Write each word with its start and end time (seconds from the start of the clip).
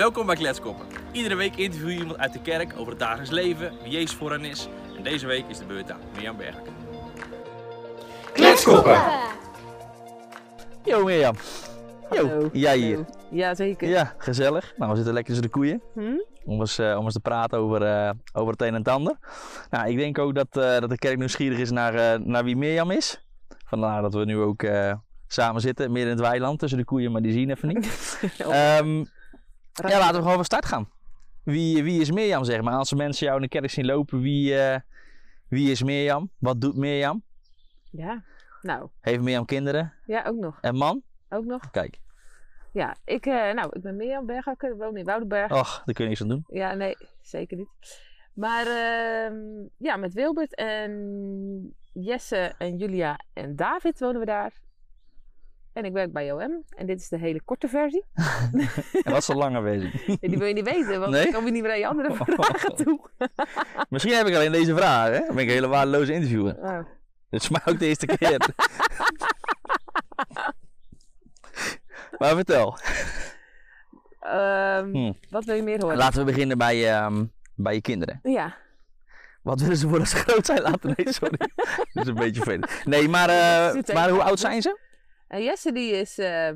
Welkom 0.00 0.26
bij 0.26 0.36
Kletskoppen. 0.36 0.86
Iedere 1.12 1.34
week 1.34 1.56
interview 1.56 1.90
je 1.90 1.98
iemand 1.98 2.18
uit 2.18 2.32
de 2.32 2.40
kerk 2.40 2.72
over 2.76 2.90
het 2.90 2.98
dagelijks 2.98 3.30
leven, 3.30 3.72
wie 3.82 3.92
Jezus 3.92 4.14
voor 4.14 4.30
hen 4.30 4.44
is. 4.44 4.68
En 4.96 5.02
deze 5.02 5.26
week 5.26 5.44
is 5.48 5.58
de 5.58 5.64
beurt 5.64 5.90
aan 5.90 6.00
Mirjam 6.14 6.36
Berg. 6.36 6.56
Kletskoppen! 8.32 9.00
Yo 10.84 11.04
Mirjam. 11.04 11.34
Yo, 12.10 12.28
Hallo. 12.28 12.50
jij 12.52 12.78
hier. 12.78 12.94
Hallo. 12.94 13.08
Ja, 13.30 13.54
zeker. 13.54 13.88
Ja, 13.88 14.14
gezellig. 14.18 14.72
Nou, 14.76 14.90
we 14.90 14.96
zitten 14.96 15.14
lekker 15.14 15.34
tussen 15.34 15.50
de 15.50 15.58
koeien. 15.58 15.82
Hm? 15.94 16.20
Om 16.44 16.60
eens, 16.60 16.78
eh, 16.78 16.96
om 16.98 17.04
eens 17.04 17.14
te 17.14 17.20
praten 17.20 17.58
over, 17.58 17.82
eh, 17.82 18.10
over 18.32 18.52
het 18.52 18.62
een 18.62 18.68
en 18.68 18.74
het 18.74 18.88
ander. 18.88 19.16
Nou, 19.70 19.90
ik 19.90 19.96
denk 19.96 20.18
ook 20.18 20.34
dat, 20.34 20.56
eh, 20.56 20.78
dat 20.78 20.90
de 20.90 20.98
kerk 20.98 21.18
nieuwsgierig 21.18 21.58
is 21.58 21.70
naar, 21.70 21.94
eh, 21.94 22.20
naar 22.20 22.44
wie 22.44 22.56
Mirjam 22.56 22.90
is. 22.90 23.26
Vandaar 23.66 24.02
dat 24.02 24.14
we 24.14 24.24
nu 24.24 24.38
ook 24.38 24.62
eh, 24.62 24.92
samen 25.26 25.60
zitten, 25.60 25.92
midden 25.92 26.10
in 26.10 26.18
het 26.18 26.26
weiland 26.26 26.58
tussen 26.58 26.78
de 26.78 26.84
koeien, 26.84 27.12
maar 27.12 27.22
die 27.22 27.32
zien 27.32 27.50
even 27.50 27.68
niet. 27.68 28.18
Ehm, 28.38 29.04
ja, 29.88 29.98
laten 29.98 30.14
we 30.14 30.20
gewoon 30.20 30.34
van 30.34 30.44
start 30.44 30.66
gaan. 30.66 30.88
Wie, 31.44 31.82
wie 31.82 32.00
is 32.00 32.10
Mirjam, 32.10 32.44
zeg 32.44 32.60
maar? 32.60 32.74
Als 32.74 32.92
mensen 32.94 33.26
jou 33.26 33.36
in 33.36 33.42
de 33.42 33.48
kerk 33.48 33.70
zien 33.70 33.86
lopen, 33.86 34.20
wie, 34.20 34.58
eh, 34.58 34.80
wie 35.48 35.70
is 35.70 35.82
Mirjam? 35.82 36.30
Wat 36.38 36.60
doet 36.60 36.76
Mirjam? 36.76 37.22
Ja, 37.90 38.24
nou, 38.62 38.88
Heeft 39.00 39.20
Mirjam 39.20 39.44
kinderen 39.44 39.92
ja, 40.06 40.24
ook 40.26 40.36
nog. 40.36 40.58
en 40.60 40.74
man? 40.76 41.02
Ook 41.28 41.44
nog. 41.44 41.70
Kijk, 41.70 41.98
Ja, 42.72 42.96
ik, 43.04 43.26
eh, 43.26 43.52
nou, 43.52 43.68
ik 43.72 43.82
ben 43.82 43.96
Mirjam 43.96 44.26
Bergakker, 44.26 44.70
ik 44.72 44.78
woon 44.78 44.96
in 44.96 45.04
Woudenberg. 45.04 45.52
och, 45.52 45.82
daar 45.84 45.94
kun 45.94 46.04
je 46.04 46.08
niks 46.10 46.22
aan 46.22 46.28
doen. 46.28 46.44
Ja, 46.48 46.74
nee, 46.74 46.96
zeker 47.22 47.56
niet. 47.56 47.68
Maar 48.34 48.66
ehm, 48.66 49.36
ja, 49.76 49.96
met 49.96 50.12
Wilbert 50.12 50.54
en 50.54 51.74
Jesse 51.92 52.54
en 52.58 52.76
Julia 52.76 53.18
en 53.32 53.56
David 53.56 53.98
wonen 53.98 54.20
we 54.20 54.26
daar. 54.26 54.52
En 55.72 55.84
ik 55.84 55.92
werk 55.92 56.12
bij 56.12 56.32
OM. 56.32 56.64
En 56.68 56.86
dit 56.86 57.00
is 57.00 57.08
de 57.08 57.18
hele 57.18 57.42
korte 57.44 57.68
versie. 57.68 58.04
En 59.04 59.10
wat 59.12 59.16
is 59.20 59.26
de 59.26 59.34
lange 59.34 59.62
versie? 59.62 60.18
Die 60.28 60.38
wil 60.38 60.46
je 60.46 60.54
niet 60.54 60.64
weten, 60.72 61.00
want 61.00 61.12
Nee? 61.12 61.22
dan 61.24 61.32
kom 61.32 61.44
je 61.44 61.50
niet 61.50 61.62
meer 61.62 61.70
aan 61.72 61.78
je 61.78 61.86
andere 61.86 62.14
vragen 62.24 62.74
toe. 62.76 63.00
Misschien 63.88 64.14
heb 64.14 64.26
ik 64.26 64.34
alleen 64.34 64.52
deze 64.52 64.76
vraag, 64.76 65.08
hè? 65.08 65.18
Dan 65.18 65.34
ben 65.34 65.38
ik 65.38 65.48
een 65.48 65.54
hele 65.54 65.68
waardeloze 65.68 66.12
interviewer. 66.12 66.56
Oh. 66.58 66.78
Dit 67.30 67.42
is 67.42 67.48
mij 67.48 67.60
ook 67.64 67.78
de 67.78 67.86
eerste 67.86 68.06
keer. 68.06 68.48
maar 72.18 72.34
vertel. 72.34 72.78
Ehm, 74.20 74.90
Hm. 74.92 75.12
Wat 75.30 75.44
wil 75.44 75.54
je 75.54 75.62
meer 75.62 75.80
horen? 75.80 75.96
Laten 75.96 76.18
we 76.18 76.24
beginnen 76.32 76.58
bij, 76.58 76.90
ehm, 76.94 77.24
bij 77.54 77.74
je 77.74 77.80
kinderen. 77.80 78.20
Ja, 78.22 78.56
Wat 79.42 79.60
willen 79.60 79.76
ze 79.76 79.82
worden 79.88 80.00
als 80.00 80.10
ze 80.10 80.16
groot 80.16 80.46
zijn? 80.46 80.60
Laten 80.62 80.94
nee, 80.96 81.12
sorry. 81.12 81.38
Dat 81.92 82.02
is 82.02 82.06
een 82.06 82.14
beetje 82.14 82.42
vervelend. 82.42 82.84
Nee, 82.84 83.08
maar, 83.08 83.28
eh, 83.28 83.94
maar 83.94 84.10
hoe 84.10 84.22
oud 84.22 84.38
zijn 84.40 84.62
ze? 84.62 84.78
En 85.30 85.42
Jesse 85.42 85.72
die 85.72 85.92
is 85.92 86.18
eh, 86.18 86.50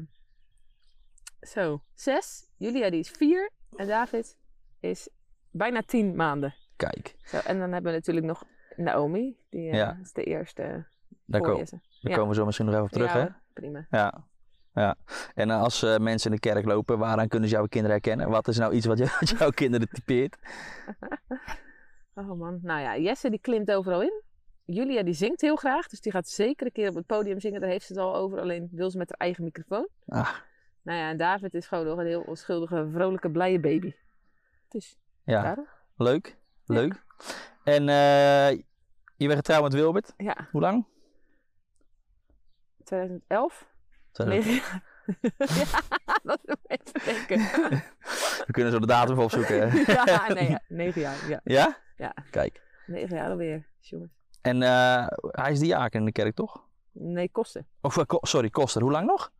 zo 1.41 1.83
zes. 1.95 2.47
Julia 2.57 2.91
die 2.91 3.01
is 3.01 3.11
vier. 3.11 3.51
En 3.77 3.87
David 3.87 4.39
is 4.81 5.09
bijna 5.51 5.83
tien 5.83 6.17
maanden. 6.17 6.55
Kijk, 6.77 7.15
Zo, 7.25 7.37
en 7.39 7.59
dan 7.59 7.73
hebben 7.73 7.93
we 7.93 7.99
natuurlijk 7.99 8.27
nog 8.27 8.45
Naomi. 8.77 9.37
Die 9.51 9.71
eh, 9.71 9.77
Ja. 9.77 9.99
is 10.03 10.13
de 10.13 10.25
eerste 10.25 10.87
daar, 11.25 11.41
voor 11.41 11.51
ko- 11.53 11.57
Jesse. 11.59 11.77
daar 12.01 12.11
Ja. 12.11 12.15
komen 12.17 12.29
we 12.29 12.35
zo 12.35 12.45
misschien 12.45 12.67
nog 12.67 12.75
even 12.75 12.87
op 12.87 12.93
terug, 12.93 13.13
Ja, 13.13 13.19
hè? 13.21 13.27
Prima. 13.53 13.87
Ja. 13.91 14.25
ja. 14.73 14.97
En 15.35 15.51
eh, 15.51 15.61
als 15.63 15.83
eh, 15.83 15.97
mensen 15.99 16.31
in 16.31 16.37
de 16.41 16.49
kerk 16.49 16.65
lopen, 16.65 16.99
waaraan 16.99 17.29
kunnen 17.29 17.49
ze 17.49 17.55
jouw 17.55 17.67
kinderen 17.67 17.91
herkennen? 17.97 18.31
Wat 18.31 18.49
is 18.49 18.59
nou 18.59 18.75
iets 18.75 18.87
wat, 18.87 18.99
je, 19.03 19.17
wat 19.21 19.29
jouw 19.39 19.51
kinderen 19.51 19.89
typeert? 19.89 20.37
Oh 22.17 22.39
man. 22.39 22.59
Nou 22.63 22.81
ja, 22.81 22.97
Jesse 22.99 23.31
die 23.31 23.41
klimt 23.41 23.71
overal 23.71 24.03
in. 24.03 24.23
Julia 24.65 25.03
die 25.03 25.15
zingt 25.15 25.41
heel 25.41 25.57
graag. 25.57 25.89
Dus 25.89 26.01
die 26.01 26.13
gaat 26.13 26.29
zeker 26.29 26.67
een 26.67 26.73
keer 26.73 26.89
op 26.89 26.95
het 26.95 27.07
podium 27.07 27.41
zingen. 27.41 27.61
Daar 27.61 27.71
heeft 27.71 27.87
ze 27.87 27.93
het 27.93 28.03
al 28.03 28.15
over. 28.15 28.41
Alleen 28.41 28.69
wil 28.73 28.91
ze 28.91 28.99
met 28.99 29.09
haar 29.09 29.19
eigen 29.19 29.45
microfoon. 29.45 29.89
Ah, 30.09 30.31
Nou 30.83 30.99
ja, 30.99 31.09
en 31.09 31.17
David 31.17 31.55
is 31.55 31.67
gewoon 31.67 31.87
nog 31.87 31.99
een 31.99 32.07
heel 32.07 32.21
onschuldige, 32.23 32.89
vrolijke, 32.93 33.31
blije 33.31 33.61
baby. 33.61 33.95
Dus 34.69 34.97
ja, 35.25 35.43
daarom. 35.43 35.67
leuk. 35.97 36.37
Leuk. 36.67 37.03
En 37.65 37.89
eh, 37.89 38.51
je 39.17 39.27
bent 39.27 39.35
getrouwd 39.35 39.63
met 39.63 39.73
Wilbert. 39.75 40.13
Ja, 40.17 40.49
Hoe 40.51 40.61
lang? 40.61 40.87
2011. 42.85 43.69
Zo, 44.13 44.25
Negen 44.25 44.53
jaar. 44.53 44.83
ja, 45.37 46.19
dat 46.23 46.39
is 46.45 46.55
even 46.67 47.05
denken. 47.05 47.39
We 48.47 48.53
kunnen 48.53 48.73
zo 48.73 48.79
de 48.79 48.87
datum 48.87 49.19
opzoeken. 49.19 49.57
ja, 50.05 50.33
nee, 50.33 50.49
ja, 50.49 50.61
negen 50.69 51.01
jaar. 51.01 51.29
Ja, 51.29 51.41
ja? 51.45 51.79
Ja. 51.97 52.15
Kijk. 52.31 52.63
negen 52.87 53.17
jaar 53.17 53.31
alweer, 53.31 53.67
jongens. 53.81 54.13
En 54.45 54.63
eh, 54.63 55.07
hij 55.21 55.53
is 55.53 55.59
diaken 55.59 55.99
in 55.99 56.05
de 56.05 56.13
kerk, 56.13 56.35
toch? 56.35 56.65
Nee, 56.93 57.29
kosten. 57.29 57.67
Of, 57.81 57.97
eh, 57.97 58.05
sorry, 58.21 58.51
Koster. 58.51 58.83
Hoe 58.83 58.91
lang 58.91 59.07
nog? 59.07 59.33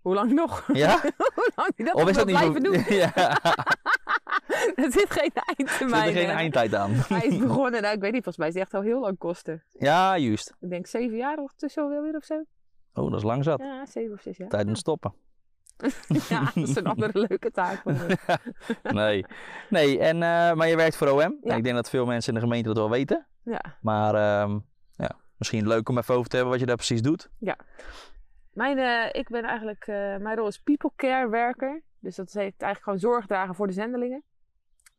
Hoe 0.00 0.14
lang 0.14 0.32
nog? 0.32 0.64
Ja? 0.72 1.00
Hoe 1.34 1.50
lang 1.56 1.76
die 1.76 1.84
dat 1.84 1.94
of 1.94 2.08
is 2.08 2.16
dat 2.16 2.26
niet 2.26 2.36
blijven 2.36 2.62
doen? 2.62 2.84
ja. 3.02 3.14
er 4.82 4.92
zit 4.92 5.10
geen 5.10 5.30
Zit 5.34 5.56
eindtermijn. 5.56 6.08
er 6.08 6.12
geen 6.12 6.28
hè. 6.28 6.32
eindtijd 6.32 6.74
aan? 6.74 6.90
Hij 6.92 7.26
is 7.26 7.38
begonnen, 7.38 7.82
nou, 7.82 7.94
ik 7.94 8.00
weet 8.00 8.12
niet, 8.12 8.22
volgens 8.22 8.36
mij 8.36 8.48
is 8.48 8.54
hij 8.54 8.62
echt 8.62 8.74
al 8.74 8.80
heel 8.82 9.00
lang 9.00 9.18
kosten. 9.18 9.64
Ja, 9.72 10.18
juist. 10.18 10.54
Ik 10.60 10.70
denk 10.70 10.86
zeven 10.86 11.16
jaar 11.16 11.38
of 11.38 11.52
zo 11.56 11.88
wel 11.88 12.02
weer 12.02 12.16
of 12.16 12.24
zo. 12.24 12.42
Oh, 12.94 13.10
dat 13.10 13.18
is 13.18 13.24
lang 13.24 13.44
zat. 13.44 13.60
Ja, 13.60 13.86
zeven 13.86 14.12
of 14.12 14.20
zes 14.20 14.36
jaar. 14.36 14.48
Tijd 14.48 14.66
om 14.66 14.72
te 14.72 14.80
stoppen. 14.80 15.12
ja, 16.28 16.50
dat 16.54 16.68
is 16.68 16.76
een 16.76 16.86
andere 16.86 17.26
leuke 17.28 17.50
taak. 17.50 17.84
Me. 17.84 18.16
nee. 18.82 19.24
Nee, 19.68 19.98
en, 19.98 20.14
eh, 20.14 20.52
maar 20.52 20.68
je 20.68 20.76
werkt 20.76 20.96
voor 20.96 21.08
OM. 21.08 21.18
Ja. 21.18 21.36
En 21.42 21.56
ik 21.56 21.62
denk 21.62 21.76
dat 21.76 21.90
veel 21.90 22.06
mensen 22.06 22.34
in 22.34 22.40
de 22.40 22.44
gemeente 22.46 22.68
dat 22.68 22.76
wel 22.76 22.90
weten. 22.90 23.26
Ja. 23.42 23.60
Maar 23.80 24.14
ehm, 24.14 24.58
ja, 24.96 25.16
misschien 25.36 25.68
leuk 25.68 25.88
om 25.88 25.98
even 25.98 26.14
over 26.14 26.28
te 26.28 26.34
hebben 26.34 26.52
wat 26.52 26.60
je 26.60 26.66
daar 26.66 26.76
precies 26.76 27.02
doet. 27.02 27.30
Mijn, 28.52 28.78
eh, 28.78 29.20
ik 29.20 29.28
ben 29.28 29.44
eigenlijk, 29.44 29.86
eh, 29.86 30.16
mijn 30.16 30.36
rol 30.36 30.46
is 30.46 30.60
people 30.60 30.90
care 30.96 31.28
werker. 31.28 31.82
Dus 32.00 32.16
dat 32.16 32.32
heeft 32.32 32.62
eigenlijk 32.62 32.82
gewoon 32.82 32.98
zorg 32.98 33.26
dragen 33.26 33.54
voor 33.54 33.66
de 33.66 33.72
zendelingen. 33.72 34.22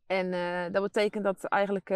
En 0.07 0.31
dat 0.71 0.83
betekent 0.83 1.23
dat 1.23 1.43
eigenlijk 1.43 1.89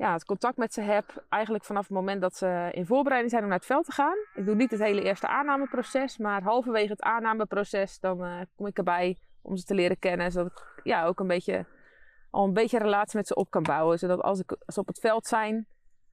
ja, 0.00 0.12
het 0.12 0.24
contact 0.24 0.56
met 0.56 0.72
ze 0.72 0.80
heb, 0.80 1.24
eigenlijk 1.28 1.64
vanaf 1.64 1.82
het 1.82 1.92
moment 1.92 2.20
dat 2.20 2.36
ze 2.36 2.68
in 2.72 2.86
voorbereiding 2.86 3.30
zijn 3.30 3.42
om 3.42 3.48
naar 3.48 3.58
het 3.58 3.66
veld 3.66 3.84
te 3.84 3.92
gaan. 3.92 4.16
Ik 4.34 4.46
doe 4.46 4.54
niet 4.54 4.70
het 4.70 4.80
hele 4.80 5.02
eerste 5.02 5.28
aannameproces, 5.28 6.18
maar 6.18 6.42
halverwege 6.42 6.90
het 6.90 7.02
aannameproces 7.02 7.98
dan 7.98 8.24
eh, 8.24 8.40
kom 8.56 8.66
ik 8.66 8.78
erbij 8.78 9.18
om 9.42 9.56
ze 9.56 9.64
te 9.64 9.74
leren 9.74 9.98
kennen. 9.98 10.32
Zodat 10.32 10.52
ik 10.52 10.80
ja, 10.84 11.04
ook 11.04 11.20
een 11.20 11.26
beetje, 11.26 11.66
al 12.30 12.44
een 12.44 12.52
beetje 12.52 12.76
een 12.76 12.82
relatie 12.82 13.16
met 13.16 13.26
ze 13.26 13.34
op 13.34 13.50
kan 13.50 13.62
bouwen. 13.62 13.98
Zodat 13.98 14.20
als, 14.20 14.40
ik, 14.40 14.50
als 14.50 14.74
ze 14.74 14.80
op 14.80 14.86
het 14.86 14.98
veld 14.98 15.26
zijn, 15.26 15.66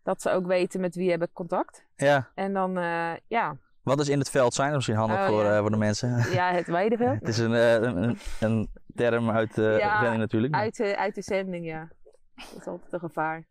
dat 0.04 0.22
ze 0.22 0.30
ook 0.30 0.46
weten 0.46 0.82
met 0.82 0.96
wie 0.96 1.12
heb 1.12 1.22
ik 1.22 1.34
contact. 1.34 1.86
Ja. 1.96 2.30
En 2.36 2.54
dan, 2.54 2.78
eh, 2.78 3.12
ja, 3.28 3.58
Wat 3.84 4.00
is 4.00 4.10
in 4.10 4.20
het 4.20 4.30
veld 4.30 4.54
zijn? 4.54 4.74
Misschien 4.74 4.96
handig 4.96 5.18
Oh, 5.20 5.28
voor, 5.28 5.44
ja. 5.44 5.56
eh, 5.56 5.60
voor 5.60 5.72
de 5.72 5.78
mensen. 5.78 6.10
ja, 6.40 6.52
het 6.52 6.68
weideveld. 6.68 7.20
het 7.20 7.28
is 7.28 7.38
een, 7.38 7.52
een, 7.52 8.18
een, 8.40 8.70
term 8.96 9.30
uit 9.30 9.56
de 9.56 9.76
Ja, 9.80 10.00
zending 10.00 10.22
natuurlijk. 10.22 10.54
Uit 10.54 10.80
uit 10.80 11.16
de 11.16 11.22
zending, 11.22 11.66
ja. 11.66 11.88
Dat 12.36 12.60
is 12.60 12.68
altijd 12.68 12.94
een 12.94 13.00
gevaar 13.00 13.46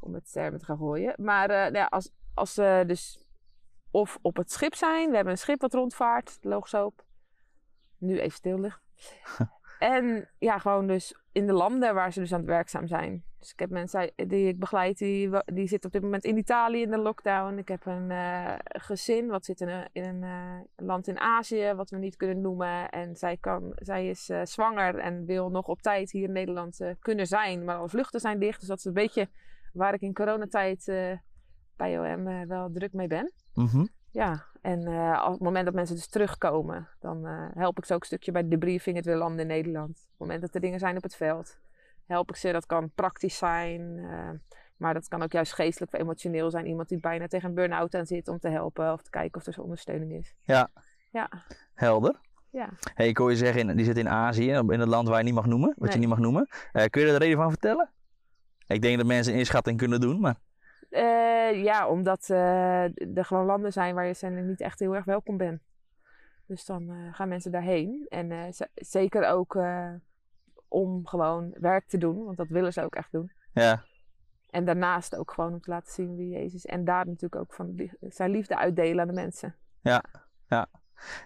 om 0.00 0.10
met 0.10 0.32
termen 0.32 0.58
te 0.58 0.64
gaan 0.64 0.76
gooien. 0.76 1.14
Maar 1.16 1.50
eh, 1.50 1.56
nou 1.56 1.74
ja, 1.74 1.84
als, 1.84 2.10
als 2.34 2.54
ze 2.54 2.84
dus 2.86 3.28
of 3.90 4.18
op 4.22 4.36
het 4.36 4.52
schip 4.52 4.74
zijn, 4.74 5.08
we 5.08 5.14
hebben 5.14 5.32
een 5.32 5.38
schip 5.38 5.60
wat 5.60 5.74
rondvaart, 5.74 6.42
de 6.42 6.48
Loogsoop. 6.48 7.04
Nu 7.98 8.18
even 8.18 8.36
stil 8.36 8.58
ligt. 8.58 8.80
en 9.78 10.28
ja, 10.38 10.58
gewoon 10.58 10.86
dus 10.86 11.14
in 11.32 11.46
de 11.46 11.52
landen 11.52 11.94
waar 11.94 12.12
ze 12.12 12.20
dus 12.20 12.32
aan 12.32 12.38
het 12.38 12.48
werkzaam 12.48 12.86
zijn. 12.86 13.22
Dus 13.38 13.52
ik 13.52 13.58
heb 13.58 13.70
mensen 13.70 14.12
die 14.16 14.48
ik 14.48 14.58
begeleid, 14.58 14.98
die, 14.98 15.30
die 15.44 15.68
zitten 15.68 15.86
op 15.86 15.92
dit 15.92 16.02
moment 16.02 16.24
in 16.24 16.36
Italië 16.36 16.82
in 16.82 16.90
de 16.90 16.98
lockdown. 16.98 17.58
Ik 17.58 17.68
heb 17.68 17.86
een 17.86 18.10
eh, 18.10 18.54
gezin 18.58 19.28
wat 19.28 19.44
zit 19.44 19.60
in 19.60 19.68
een, 19.68 19.88
in 19.92 20.04
een 20.04 20.22
eh, 20.22 20.86
land 20.86 21.08
in 21.08 21.18
Azië, 21.18 21.72
wat 21.76 21.90
we 21.90 21.98
niet 21.98 22.16
kunnen 22.16 22.40
noemen. 22.40 22.88
En 22.88 23.16
zij, 23.16 23.36
kan, 23.36 23.72
zij 23.74 24.08
is 24.08 24.30
zwanger 24.42 24.98
en 24.98 25.24
wil 25.24 25.50
nog 25.50 25.66
op 25.66 25.82
tijd 25.82 26.10
hier 26.10 26.24
in 26.24 26.32
Nederland 26.32 26.80
kunnen 27.00 27.26
zijn. 27.26 27.64
Maar 27.64 27.76
alle 27.76 27.88
vluchten 27.88 28.20
zijn 28.20 28.38
dicht, 28.38 28.58
dus 28.58 28.68
dat 28.68 28.78
is 28.78 28.84
een 28.84 28.92
beetje 28.92 29.28
waar 29.72 29.94
ik 29.94 30.00
in 30.00 30.12
coronatijd 30.14 30.88
eh, 30.88 31.12
bij 31.76 31.98
OM 31.98 32.26
eh, 32.26 32.46
wel 32.46 32.70
druk 32.72 32.92
mee 32.92 33.06
ben. 33.06 33.32
Mhm. 33.54 33.86
Ja, 34.10 34.44
en 34.60 34.86
eh, 34.86 35.22
op 35.26 35.32
het 35.32 35.40
moment 35.40 35.64
dat 35.64 35.74
mensen 35.74 35.96
dus 35.96 36.08
terugkomen, 36.08 36.88
dan 37.00 37.26
eh, 37.26 37.46
help 37.54 37.78
ik 37.78 37.84
ze 37.84 37.94
ook 37.94 38.00
een 38.00 38.06
stukje 38.06 38.32
bij 38.32 38.42
de 38.42 38.48
debriefing 38.48 38.96
het 38.96 39.04
weer 39.04 39.16
landen 39.16 39.40
in 39.40 39.46
Nederland. 39.46 39.88
Op 39.90 39.96
het 39.96 40.18
moment 40.18 40.40
dat 40.40 40.54
er 40.54 40.60
dingen 40.60 40.78
zijn 40.78 40.96
op 40.96 41.02
het 41.02 41.16
veld, 41.16 41.58
help 42.06 42.28
ik 42.30 42.36
ze. 42.36 42.52
Dat 42.52 42.66
kan 42.66 42.90
praktisch 42.94 43.36
zijn, 43.36 43.98
eh, 43.98 44.30
maar 44.76 44.94
dat 44.94 45.08
kan 45.08 45.22
ook 45.22 45.32
juist 45.32 45.52
geestelijk 45.54 45.92
of 45.94 46.00
emotioneel 46.00 46.50
zijn. 46.50 46.66
Iemand 46.66 46.88
die 46.88 46.98
bijna 47.00 47.26
tegen 47.26 47.48
een 47.48 47.54
burn-out 47.54 47.94
aan 47.94 48.06
zit 48.06 48.28
om 48.28 48.38
te 48.38 48.48
helpen 48.48 48.92
of 48.92 49.02
te 49.02 49.10
kijken 49.10 49.40
of 49.40 49.46
er 49.46 49.52
zo 49.52 49.60
ondersteuning 49.60 50.12
is. 50.12 50.34
Ja. 50.44 50.68
Ja, 51.10 51.30
Helder. 51.74 52.20
ja. 52.50 52.68
Hey, 52.94 53.08
ik 53.08 53.16
hoor 53.16 53.30
je 53.30 53.36
zeggen, 53.36 53.76
die 53.76 53.84
zit 53.84 53.96
in 53.96 54.08
Azië, 54.08 54.50
in 54.50 54.80
het 54.80 54.88
land 54.88 55.08
waar 55.08 55.18
je 55.18 55.24
niet 55.24 55.34
mag 55.34 55.46
noemen, 55.46 55.74
wat 55.78 55.92
je 55.92 55.98
niet 55.98 56.08
mag 56.08 56.18
noemen. 56.18 56.48
Eh, 56.72 56.84
kun 56.84 57.00
je 57.00 57.06
er 57.06 57.18
de 57.18 57.24
reden 57.24 57.36
van 57.38 57.50
vertellen? 57.50 57.90
Ik 58.68 58.82
denk 58.82 58.96
dat 58.96 59.06
mensen 59.06 59.32
een 59.32 59.38
inschatting 59.38 59.78
kunnen 59.78 60.00
doen, 60.00 60.20
maar 60.20 60.36
Eh, 60.90 61.62
ja, 61.62 61.88
omdat 61.88 62.30
eh, 62.30 63.16
er 63.16 63.24
gewoon 63.24 63.46
landen 63.46 63.72
zijn 63.72 63.94
waar 63.94 64.06
je 64.06 64.14
zijn 64.14 64.46
niet 64.46 64.60
echt 64.60 64.78
heel 64.78 64.94
erg 64.94 65.04
welkom 65.04 65.36
bent. 65.36 65.62
Dus 66.46 66.64
dan 66.64 66.90
eh, 66.90 67.14
gaan 67.14 67.28
mensen 67.28 67.52
daarheen. 67.52 68.06
En 68.08 68.52
zeker 68.74 69.26
ook 69.26 69.58
om 70.68 71.06
gewoon 71.06 71.54
werk 71.60 71.86
te 71.88 71.98
doen, 71.98 72.24
want 72.24 72.36
dat 72.36 72.48
willen 72.48 72.72
ze 72.72 72.82
ook 72.82 72.94
echt 72.94 73.12
doen. 73.12 73.32
ja, 73.52 73.84
En 74.50 74.64
daarnaast 74.64 75.16
ook 75.16 75.30
gewoon 75.30 75.52
om 75.52 75.60
te 75.60 75.70
laten 75.70 75.92
zien 75.92 76.16
wie 76.16 76.28
Jezus 76.28 76.54
is. 76.54 76.66
En 76.66 76.84
daar 76.84 77.06
natuurlijk 77.06 77.42
ook 77.42 77.54
van 77.54 77.90
zijn 78.00 78.30
liefde 78.30 78.56
uitdelen 78.56 79.00
aan 79.00 79.06
de 79.06 79.20
mensen. 79.20 79.54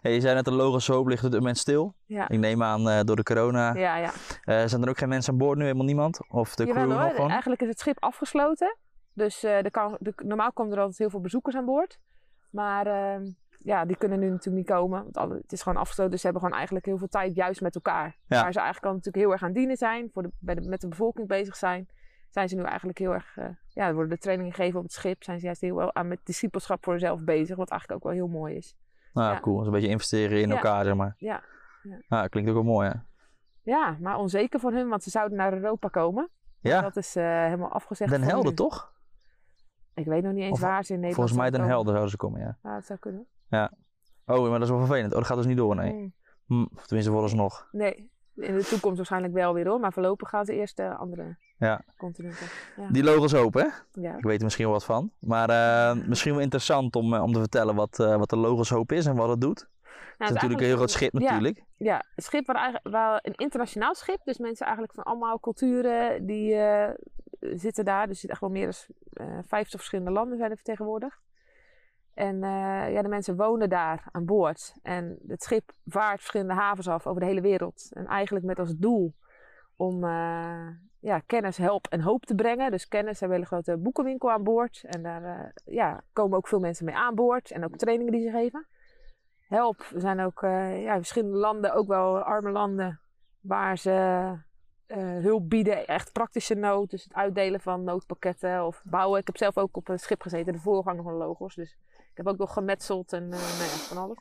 Hey, 0.01 0.15
je 0.15 0.21
zei 0.21 0.35
net, 0.35 0.45
de 0.45 0.93
hoop 0.93 1.07
ligt 1.07 1.25
op 1.25 1.31
dit 1.31 1.41
moment 1.41 1.59
stil. 1.59 1.95
Ja. 2.07 2.29
Ik 2.29 2.39
neem 2.39 2.63
aan 2.63 2.89
eh, 2.89 3.01
door 3.05 3.17
de 3.17 3.23
corona. 3.23 3.75
Ja, 3.75 3.97
ja. 3.97 4.11
Eh, 4.45 4.67
zijn 4.67 4.83
er 4.83 4.89
ook 4.89 4.99
geen 4.99 5.09
mensen 5.09 5.33
aan 5.33 5.39
boord 5.39 5.59
nu? 5.59 5.65
Helemaal 5.65 5.85
niemand? 5.85 6.21
Of 6.29 6.55
de 6.55 6.65
Jawel 6.65 6.83
crew 6.83 6.95
hoor, 6.95 7.05
nog 7.05 7.15
gewoon? 7.15 7.31
eigenlijk 7.31 7.63
is 7.63 7.69
het 7.69 7.79
schip 7.79 7.97
afgesloten. 8.01 8.77
Dus 9.13 9.43
eh, 9.43 9.59
kan, 9.71 9.97
de, 10.01 10.13
normaal 10.17 10.53
komen 10.53 10.73
er 10.73 10.79
altijd 10.79 10.99
heel 10.99 11.11
veel 11.11 11.21
bezoekers 11.21 11.57
aan 11.57 11.65
boord. 11.65 11.99
Maar 12.51 12.87
ehm, 12.87 13.31
ja, 13.59 13.85
die 13.85 13.97
kunnen 13.97 14.19
nu 14.19 14.29
natuurlijk 14.29 14.57
niet 14.57 14.77
komen. 14.77 15.03
Want 15.03 15.17
alle, 15.17 15.35
het 15.35 15.53
is 15.53 15.63
gewoon 15.63 15.79
afgesloten. 15.79 16.13
Dus 16.13 16.21
ze 16.21 16.27
hebben 16.27 16.43
gewoon 16.45 16.59
eigenlijk 16.59 16.87
heel 16.87 16.99
veel 16.99 17.09
tijd 17.09 17.35
juist 17.35 17.61
met 17.61 17.75
elkaar. 17.75 18.17
Ja. 18.27 18.43
Waar 18.43 18.53
ze 18.53 18.59
eigenlijk 18.59 18.87
al 18.87 18.93
natuurlijk 18.93 19.25
heel 19.25 19.33
erg 19.33 19.43
aan 19.43 19.53
dienen 19.53 19.77
zijn. 19.77 20.11
Voor 20.13 20.23
de, 20.23 20.31
bij 20.39 20.55
de, 20.55 20.69
met 20.69 20.81
de 20.81 20.89
bevolking 20.89 21.29
bezig 21.29 21.57
zijn. 21.57 21.89
Zijn 22.31 22.49
ze 22.49 22.57
nu 22.57 22.63
eigenlijk 22.63 22.99
heel 22.99 23.13
erg... 23.13 23.39
ja, 23.69 23.93
worden 23.93 24.11
de 24.11 24.19
trainingen 24.19 24.53
gegeven 24.53 24.79
op 24.79 24.85
het 24.85 24.93
schip. 24.93 25.23
Zijn 25.23 25.39
ze 25.39 25.45
juist 25.45 25.61
heel 25.61 25.77
wel 25.77 25.95
aan 25.95 26.09
met 26.09 26.21
discipelschap 26.25 26.85
voor 26.85 26.99
zichzelf 26.99 27.21
bezig. 27.21 27.57
Wat 27.57 27.71
eigenlijk 27.71 28.01
ook 28.01 28.13
wel 28.13 28.19
heel 28.19 28.39
mooi 28.39 28.57
is. 28.57 28.77
Nou, 29.13 29.35
ja. 29.35 29.41
cool. 29.41 29.57
Dus 29.57 29.67
een 29.67 29.73
beetje 29.73 29.89
investeren 29.89 30.41
in 30.41 30.49
Ja. 30.49 30.55
elkaar, 30.55 30.85
zeg 30.85 30.95
maar. 30.95 31.15
Ja. 31.19 31.43
Ja, 32.09 32.27
klinkt 32.29 32.51
ook 32.51 32.57
wel 32.57 32.65
mooi, 32.65 32.89
hè? 32.89 32.95
Ja, 33.63 33.97
maar 34.01 34.17
onzeker 34.17 34.61
voor 34.61 34.73
hun. 34.73 34.89
Want 34.89 35.03
ze 35.03 35.11
zouden 35.11 35.37
naar 35.39 35.53
Europa 35.53 35.89
komen. 35.89 36.31
Ja, 36.61 36.81
Dat 36.81 36.97
is 36.97 37.17
eh, 37.17 37.25
helemaal 37.25 37.71
afgezegd 37.73 38.11
Den 38.11 38.23
Helder, 38.23 38.51
nu. 38.51 38.57
toch? 38.57 38.93
Ik 39.95 40.05
weet 40.07 40.23
nog 40.23 40.33
niet 40.33 40.43
eens 40.43 40.53
Of- 40.53 40.61
waar 40.61 40.85
ze 40.85 40.93
in 40.95 41.01
Nederland 41.01 41.15
Volgens 41.31 41.37
mij 41.37 41.51
Den 41.51 41.69
Helder 41.69 41.91
zouden 41.91 42.11
ze 42.11 42.17
komen, 42.17 42.41
ja. 42.41 42.59
Ja, 42.63 42.75
dat 42.75 42.85
zou 42.87 42.99
kunnen. 42.99 43.27
Oh, 44.27 44.41
maar 44.41 44.51
dat 44.51 44.63
is 44.63 44.69
wel 44.69 44.79
vervelend. 44.79 45.13
Oh, 45.13 45.19
dat 45.19 45.27
gaat 45.27 45.37
dus 45.37 45.47
niet 45.47 45.57
door, 45.57 45.75
nee. 45.75 45.93
Mm. 45.93 46.15
Hm, 46.47 46.63
of 46.75 46.87
tenminste, 46.87 47.13
vooralsnog. 47.13 47.69
Nee, 47.71 48.12
in 48.35 48.57
de 48.57 48.65
toekomst 48.65 48.97
waarschijnlijk 48.97 49.33
wel 49.35 49.55
weer 49.55 49.67
hoor. 49.67 49.81
Maar 49.81 49.93
voorlopig 49.93 50.29
gaan 50.29 50.45
ze 50.45 50.55
eerst 50.55 50.77
de 50.77 50.95
andere 50.95 51.37
Ja. 51.57 51.81
continenten. 51.97 52.47
Die 52.91 53.05
logos 53.05 53.35
open, 53.35 53.63
hè? 53.63 54.01
Ja. 54.03 54.17
Ik 54.17 54.25
weet 54.25 54.39
er 54.39 54.45
misschien 54.45 54.65
wel 54.65 54.75
wat 54.75 54.85
van. 54.85 55.11
Maar 55.19 55.49
eh, 55.51 56.07
misschien 56.07 56.33
wel 56.33 56.41
interessant 56.43 56.97
om, 56.97 57.15
eh, 57.15 57.23
om 57.23 57.33
te 57.33 57.39
vertellen 57.39 57.75
wat, 57.75 58.01
eh, 58.01 58.17
wat 58.17 58.31
de 58.31 58.37
logoshoop 58.37 58.93
is 58.93 59.07
en 59.07 59.17
wat 59.17 59.29
het 59.29 59.41
doet. 59.41 59.59
Het 59.59 60.19
Nou, 60.19 60.31
is 60.31 60.31
natuurlijk 60.31 60.61
een 60.61 60.67
heel 60.67 60.77
groot 60.77 60.91
schip 60.91 61.13
Ja. 61.13 61.19
natuurlijk. 61.21 61.63
Ja, 61.77 62.03
het 62.15 62.25
schip 62.25 62.47
waar 62.47 62.57
eigenlijk 62.57 62.95
waar 62.95 63.19
een 63.23 63.35
internationaal 63.35 63.95
schip. 63.95 64.21
Dus 64.25 64.39
mensen 64.39 64.65
eigenlijk 64.67 64.95
van 64.95 65.05
allemaal 65.05 65.41
culturen 65.41 66.27
die 66.27 66.55
eh, 66.55 66.91
zitten 67.41 67.85
daar. 67.85 68.07
Dus 68.07 68.11
er 68.15 68.21
zitten 68.21 68.31
echt 68.31 68.41
wel 68.41 68.51
meer 68.51 68.67
dan 69.17 69.27
eh 69.27 69.39
50 69.47 69.79
verschillende 69.79 70.11
landen 70.11 70.37
zijn 70.39 70.51
er 70.51 70.57
vertegenwoordigd. 70.57 71.19
En 72.15 72.43
eh, 72.43 72.93
ja, 72.93 73.03
de 73.03 73.09
mensen 73.09 73.37
wonen 73.37 73.69
daar 73.69 74.05
aan 74.11 74.25
boord. 74.25 74.75
En 74.83 75.19
het 75.27 75.43
schip 75.43 75.73
vaart 75.87 76.19
verschillende 76.19 76.55
havens 76.55 76.89
af 76.89 77.07
over 77.07 77.21
de 77.21 77.27
hele 77.27 77.41
wereld. 77.41 77.89
En 77.93 78.07
eigenlijk 78.07 78.45
met 78.45 78.59
als 78.59 78.77
doel 78.77 79.15
om 79.77 80.05
eh, 80.05 80.67
ja, 81.01 81.19
kennis, 81.27 81.57
help 81.57 81.87
en 81.87 82.01
hoop 82.01 82.25
te 82.25 82.35
brengen. 82.35 82.71
Dus 82.71 82.89
kennis, 82.89 83.13
we 83.13 83.27
hebben 83.27 83.37
een 83.39 83.47
hele 83.49 83.63
grote 83.63 83.83
boekenwinkel 83.83 84.31
aan 84.31 84.43
boord. 84.43 84.83
En 84.85 85.03
daar 85.03 85.25
eh, 85.25 85.75
ja, 85.75 86.03
komen 86.13 86.37
ook 86.37 86.49
veel 86.49 86.61
mensen 86.61 86.85
mee 86.85 86.95
aan 86.95 87.15
boord. 87.15 87.51
En 87.51 87.65
ook 87.65 87.77
trainingen 87.77 88.13
die 88.13 88.23
ze 88.23 88.31
geven. 88.31 88.67
Help, 89.41 89.83
we 89.91 90.01
zijn 90.01 90.21
ook 90.21 90.41
ja, 90.41 90.97
verschillende 90.97 91.37
landen, 91.37 91.75
ook 91.75 91.87
wel 91.87 92.19
arme 92.19 92.51
landen, 92.51 93.01
waar 93.41 93.79
ze 93.79 94.37
hulp 95.21 95.49
bieden, 95.49 95.87
echt 95.87 96.13
praktische 96.13 96.55
nood. 96.55 96.91
Dus 96.91 97.05
het 97.05 97.15
uitdelen 97.15 97.61
van 97.61 97.85
noodpakketten 97.85 98.67
of 98.67 98.83
bouwen. 98.85 99.21
Ik 99.21 99.27
heb 99.27 99.37
zelf 99.37 99.59
ook 99.59 99.77
op 99.77 99.89
een 99.89 99.99
schip 99.99 100.23
gezeten, 100.23 100.53
de 100.53 100.59
voorganger 100.59 101.03
van 101.03 101.15
Logos. 101.15 101.55
Dus 101.55 101.77
ik 102.13 102.17
heb 102.17 102.27
ook 102.27 102.39
nog 102.39 102.53
gemetseld 102.53 103.13
en 103.13 103.23
eh, 103.23 103.29
nou 103.29 103.41
ja, 103.41 103.77
van 103.89 103.97
alles. 103.97 104.19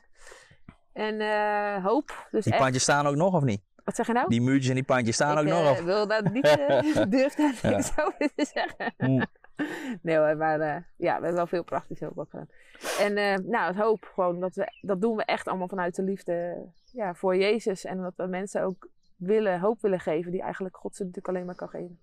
En 0.92 1.20
eh, 1.20 1.84
hoop. 1.84 2.26
Dus 2.30 2.44
Die 2.44 2.52
echt, 2.52 2.62
pandjes 2.62 2.82
staan 2.82 3.06
ook 3.06 3.16
nog, 3.16 3.34
of 3.34 3.42
niet? 3.42 3.60
wat 3.84 3.94
zeg 3.96 4.06
je 4.06 4.12
nou? 4.12 4.28
Die 4.28 4.40
muurtjes 4.40 4.68
en 4.68 4.74
die 4.74 4.84
pandjes 4.84 5.14
staan 5.14 5.38
ook 5.38 5.44
ik 5.44 5.50
nog? 5.50 5.64
eh, 5.64 5.70
Of? 5.70 5.80
wil 5.82 6.06
dat 6.06 6.32
niet, 6.32 6.42
durf 7.10 7.36
Ja. 7.62 7.70
niks 7.70 7.90
over 7.98 8.30
te 8.34 8.50
zeggen. 8.52 8.94
Mm. 8.98 9.24
Nee 10.02 10.16
hoor, 10.16 10.36
maar 10.36 10.58
ja, 10.58 10.84
we 10.96 11.06
hebben 11.06 11.34
wel 11.34 11.46
veel 11.46 11.64
praktisch 11.64 12.00
hulp 12.00 12.18
ook 12.18 12.30
gedaan. 12.30 12.48
En 12.98 13.14
nou, 13.50 13.66
het 13.66 13.76
hoop 13.76 14.10
gewoon, 14.14 14.40
dat, 14.40 14.54
we, 14.54 14.72
dat 14.80 15.00
doen 15.00 15.16
we 15.16 15.24
echt 15.24 15.48
allemaal 15.48 15.68
vanuit 15.68 15.94
de 15.94 16.02
liefde 16.02 16.66
ja, 16.92 17.14
voor 17.14 17.36
Jezus. 17.36 17.84
En 17.84 17.98
dat 18.02 18.12
we 18.16 18.26
mensen 18.26 18.62
ook 18.62 18.88
willen, 19.16 19.60
hoop 19.60 19.80
willen 19.80 20.00
geven, 20.00 20.32
die 20.32 20.42
eigenlijk 20.42 20.76
God 20.76 20.94
ze 20.96 21.00
natuurlijk 21.02 21.28
alleen 21.28 21.46
maar 21.46 21.54
kan 21.54 21.68
geven. 21.68 21.98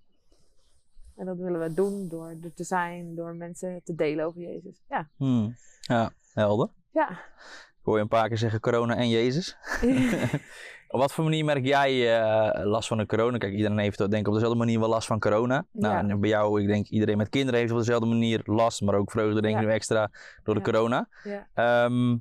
En 1.19 1.25
dat 1.25 1.37
willen 1.37 1.59
we 1.59 1.73
doen 1.73 2.07
door 2.09 2.29
er 2.43 2.53
te 2.53 2.63
zijn, 2.63 3.15
door 3.15 3.35
mensen 3.35 3.81
te 3.83 3.95
delen 3.95 4.25
over 4.25 4.41
Jezus. 4.41 4.81
Ja. 4.89 5.09
Hmm. 5.17 5.55
Ja, 5.81 6.11
helder. 6.33 6.67
Ja. 6.91 7.09
Ik 7.09 7.85
hoor 7.85 7.95
je 7.95 8.01
een 8.01 8.07
paar 8.07 8.27
keer 8.27 8.37
zeggen 8.37 8.59
corona 8.59 8.95
en 8.95 9.09
Jezus. 9.09 9.57
Op 10.91 10.99
wat 10.99 11.13
voor 11.13 11.23
manier 11.23 11.45
merk 11.45 11.65
jij 11.65 12.19
eh, 12.19 12.65
last 12.65 12.87
van 12.87 12.97
de 12.97 13.05
corona? 13.05 13.37
Kijk, 13.37 13.53
iedereen 13.53 13.77
heeft 13.77 13.97
denk 13.97 14.13
ik 14.13 14.27
op 14.27 14.33
dezelfde 14.33 14.57
manier 14.57 14.79
wel 14.79 14.89
last 14.89 15.07
van 15.07 15.19
corona. 15.19 15.65
Nou, 15.71 15.93
Ja. 15.93 16.09
en 16.13 16.19
bij 16.19 16.29
jou, 16.29 16.61
ik 16.61 16.67
denk 16.67 16.87
iedereen 16.87 17.17
met 17.17 17.29
kinderen 17.29 17.59
heeft 17.59 17.71
op 17.71 17.77
dezelfde 17.77 18.05
manier 18.07 18.41
last, 18.45 18.81
maar 18.81 18.95
ook 18.95 19.11
vreugde 19.11 19.41
denk 19.41 19.55
ik 19.55 19.61
Ja. 19.61 19.67
nu 19.67 19.73
extra 19.73 20.09
door 20.43 20.53
de 20.55 20.61
Ja. 20.65 20.71
corona. 20.71 21.07
ja. 21.23 21.47
Ehm, 21.53 22.11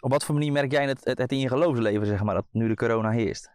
op 0.00 0.10
wat 0.10 0.24
voor 0.24 0.34
manier 0.34 0.52
merk 0.52 0.70
jij 0.72 0.86
het, 0.86 1.04
het, 1.04 1.18
het 1.18 1.32
in 1.32 1.38
je 1.38 1.48
geloofsleven, 1.48 2.06
zeg 2.06 2.22
maar, 2.22 2.34
dat 2.34 2.46
nu 2.50 2.68
de 2.68 2.74
corona 2.74 3.10
heerst? 3.10 3.50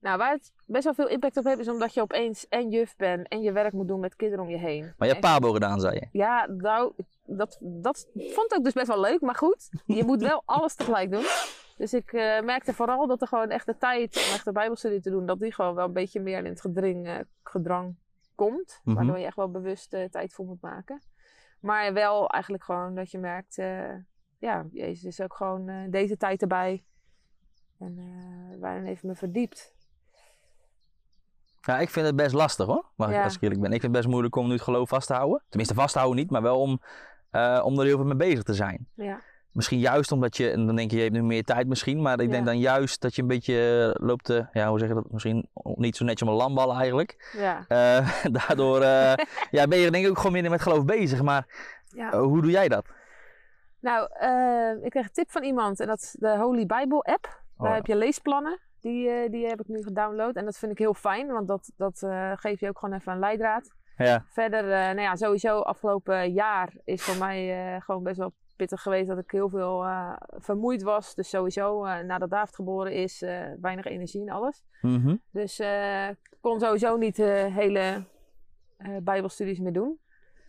Nou, 0.00 0.18
waar 0.18 0.32
het 0.32 0.52
best 0.66 0.84
wel 0.84 0.94
veel 0.94 1.08
impact 1.08 1.36
op 1.36 1.44
heeft, 1.44 1.58
is 1.58 1.68
omdat 1.68 1.94
je 1.94 2.00
opeens 2.00 2.48
en 2.48 2.70
juf 2.70 2.96
bent 2.96 3.28
en 3.28 3.42
je 3.42 3.52
werk 3.52 3.72
moet 3.72 3.88
doen 3.88 4.00
met 4.00 4.16
kinderen 4.16 4.44
om 4.44 4.50
je 4.50 4.58
heen. 4.58 4.92
Maar 4.96 5.08
je 5.08 5.14
hebt 5.14 5.26
pabo 5.26 5.52
gedaan, 5.52 5.80
zei 5.80 5.94
je. 5.94 6.08
Ja, 6.12 6.46
nou, 6.46 6.92
dat, 7.24 7.58
dat 7.60 8.08
vond 8.14 8.52
ik 8.52 8.58
ook 8.58 8.64
dus 8.64 8.72
best 8.72 8.86
wel 8.86 9.00
leuk. 9.00 9.20
Maar 9.20 9.34
goed, 9.34 9.70
je 9.86 10.04
moet 10.04 10.22
wel 10.22 10.42
alles 10.56 10.74
tegelijk 10.74 11.10
doen. 11.10 11.24
Dus 11.76 11.94
ik 11.94 12.12
eh, 12.12 12.40
merkte 12.40 12.74
vooral 12.74 13.06
dat 13.06 13.20
er 13.20 13.28
gewoon 13.28 13.50
echt 13.50 13.66
de 13.66 13.76
tijd 13.76 14.16
om 14.16 14.34
echt 14.34 14.44
de 14.44 14.52
bijbelstudie 14.52 15.00
te 15.00 15.10
doen, 15.10 15.26
dat 15.26 15.38
die 15.38 15.54
gewoon 15.54 15.74
wel 15.74 15.86
een 15.86 15.92
beetje 15.92 16.20
meer 16.20 16.38
in 16.38 16.44
het 16.44 16.60
gedring, 16.60 17.06
eh, 17.06 17.18
gedrang 17.42 17.96
komt. 18.34 18.80
Mhm. 18.84 18.96
Waardoor 18.96 19.18
je 19.18 19.24
echt 19.24 19.36
wel 19.36 19.50
bewust 19.50 19.94
eh, 19.94 20.08
tijd 20.08 20.32
voor 20.32 20.46
moet 20.46 20.60
maken. 20.60 21.02
Maar 21.60 21.92
wel 21.92 22.28
eigenlijk 22.28 22.64
gewoon 22.64 22.94
dat 22.94 23.10
je 23.10 23.18
merkt, 23.18 23.54
ja, 24.38 24.66
Jezus 24.72 25.04
is 25.04 25.20
ook 25.20 25.34
gewoon 25.34 25.90
deze 25.90 26.16
tijd 26.16 26.42
erbij. 26.42 26.84
En 27.78 27.96
waarin 28.58 28.84
heeft 28.84 29.02
me 29.02 29.14
verdiept. 29.14 29.74
Ja, 31.60 31.78
ik 31.78 31.90
vind 31.90 32.06
het 32.06 32.16
best 32.16 32.34
lastig 32.34 32.66
hoor, 32.66 32.84
mag 32.96 33.10
ik, 33.10 33.22
als 33.24 33.34
ik 33.34 33.40
eerlijk 33.42 33.60
ben. 33.60 33.72
Ik 33.72 33.80
vind 33.80 33.92
het 33.92 34.00
best 34.02 34.12
moeilijk 34.12 34.36
om 34.36 34.46
nu 34.46 34.52
het 34.52 34.62
geloof 34.62 34.88
vast 34.88 35.06
te 35.06 35.14
houden. 35.14 35.42
Tenminste, 35.48 35.74
vast 35.74 35.92
te 35.92 35.98
houden 35.98 36.20
niet, 36.20 36.30
maar 36.30 36.42
wel 36.42 36.60
om, 36.60 36.80
eh, 37.30 37.60
om 37.64 37.78
er 37.78 37.84
heel 37.86 37.96
veel 37.96 38.06
mee 38.06 38.16
bezig 38.16 38.42
te 38.42 38.54
zijn. 38.54 38.86
Ja, 38.94 39.20
Misschien 39.52 39.78
juist 39.78 40.12
omdat 40.12 40.36
je, 40.36 40.50
en 40.50 40.66
dan 40.66 40.76
denk 40.76 40.90
je, 40.90 40.96
je 40.96 41.02
hebt 41.02 41.14
nu 41.14 41.22
meer 41.22 41.44
tijd 41.44 41.66
misschien, 41.66 42.02
maar 42.02 42.20
ik 42.20 42.26
Ja. 42.26 42.32
denk 42.32 42.44
dan 42.44 42.58
juist 42.58 43.00
dat 43.00 43.14
je 43.14 43.22
een 43.22 43.28
beetje 43.28 43.92
eh, 43.96 44.06
loopt 44.06 44.24
te, 44.24 44.46
ja, 44.52 44.68
hoe 44.68 44.78
zeg 44.78 44.88
je 44.88 44.94
dat, 44.94 45.10
misschien 45.10 45.48
niet 45.62 45.96
zo 45.96 46.04
netjes 46.04 46.28
om 46.28 46.34
een 46.34 46.40
landbal 46.40 46.74
eigenlijk. 46.74 47.32
ja. 47.36 47.64
Eh, 47.68 48.24
daardoor 48.46 48.80
eh, 48.80 49.12
ja, 49.50 49.66
ben 49.68 49.78
je 49.78 49.90
denk 49.90 50.04
ik 50.04 50.10
ook 50.10 50.16
gewoon 50.16 50.32
minder 50.32 50.50
met 50.50 50.62
geloof 50.62 50.84
bezig, 50.84 51.22
maar 51.22 51.46
ja. 51.88 52.12
eh, 52.12 52.20
hoe 52.20 52.42
doe 52.42 52.50
jij 52.50 52.68
dat? 52.68 52.86
Nou, 53.80 54.08
eh, 54.12 54.84
ik 54.84 54.90
kreeg 54.90 55.04
een 55.04 55.12
tip 55.12 55.30
van 55.30 55.42
iemand 55.42 55.80
en 55.80 55.86
dat 55.86 56.00
is 56.02 56.16
de 56.18 56.36
Holy 56.36 56.66
Bible 56.66 57.02
app. 57.02 57.42
Daar 57.58 57.68
ja. 57.68 57.74
heb 57.74 57.86
je 57.86 57.96
leesplannen. 57.96 58.58
Die, 58.80 59.08
eh, 59.08 59.30
die 59.30 59.46
heb 59.46 59.60
ik 59.60 59.68
nu 59.68 59.82
gedownload. 59.82 60.34
En 60.34 60.44
dat 60.44 60.58
vind 60.58 60.72
ik 60.72 60.78
heel 60.78 60.94
fijn, 60.94 61.26
want 61.26 61.48
dat, 61.48 61.72
dat 61.76 62.02
eh 62.02 62.32
geeft 62.34 62.60
je 62.60 62.68
ook 62.68 62.78
gewoon 62.78 62.94
even 62.94 63.12
een 63.12 63.18
leidraad. 63.18 63.70
Ja, 63.96 64.24
Verder, 64.26 64.64
eh, 64.64 64.78
nou 64.78 65.00
ja, 65.00 65.16
sowieso 65.16 65.58
afgelopen 65.58 66.32
jaar 66.32 66.72
is 66.84 67.02
voor 67.02 67.16
mij 67.16 67.80
gewoon 67.80 68.02
best 68.02 68.18
wel 68.18 68.32
pittig 68.56 68.82
geweest 68.82 69.08
dat 69.08 69.18
ik 69.18 69.30
heel 69.30 69.48
veel 69.48 69.86
vermoeid 70.38 70.82
was. 70.82 71.14
Dus 71.14 71.28
sowieso, 71.28 71.84
eh, 71.84 72.04
nadat 72.04 72.30
David 72.30 72.54
geboren 72.54 72.92
is, 72.92 73.20
weinig 73.60 73.84
energie 73.84 74.20
en 74.20 74.28
alles. 74.28 74.62
Mhm. 74.80 75.16
Dus 75.30 75.60
ik 76.10 76.36
kon 76.40 76.60
sowieso 76.60 76.96
niet 76.96 77.16
hele 77.16 78.04
bijbelstudies 79.02 79.58
meer 79.58 79.72
doen. 79.72 79.98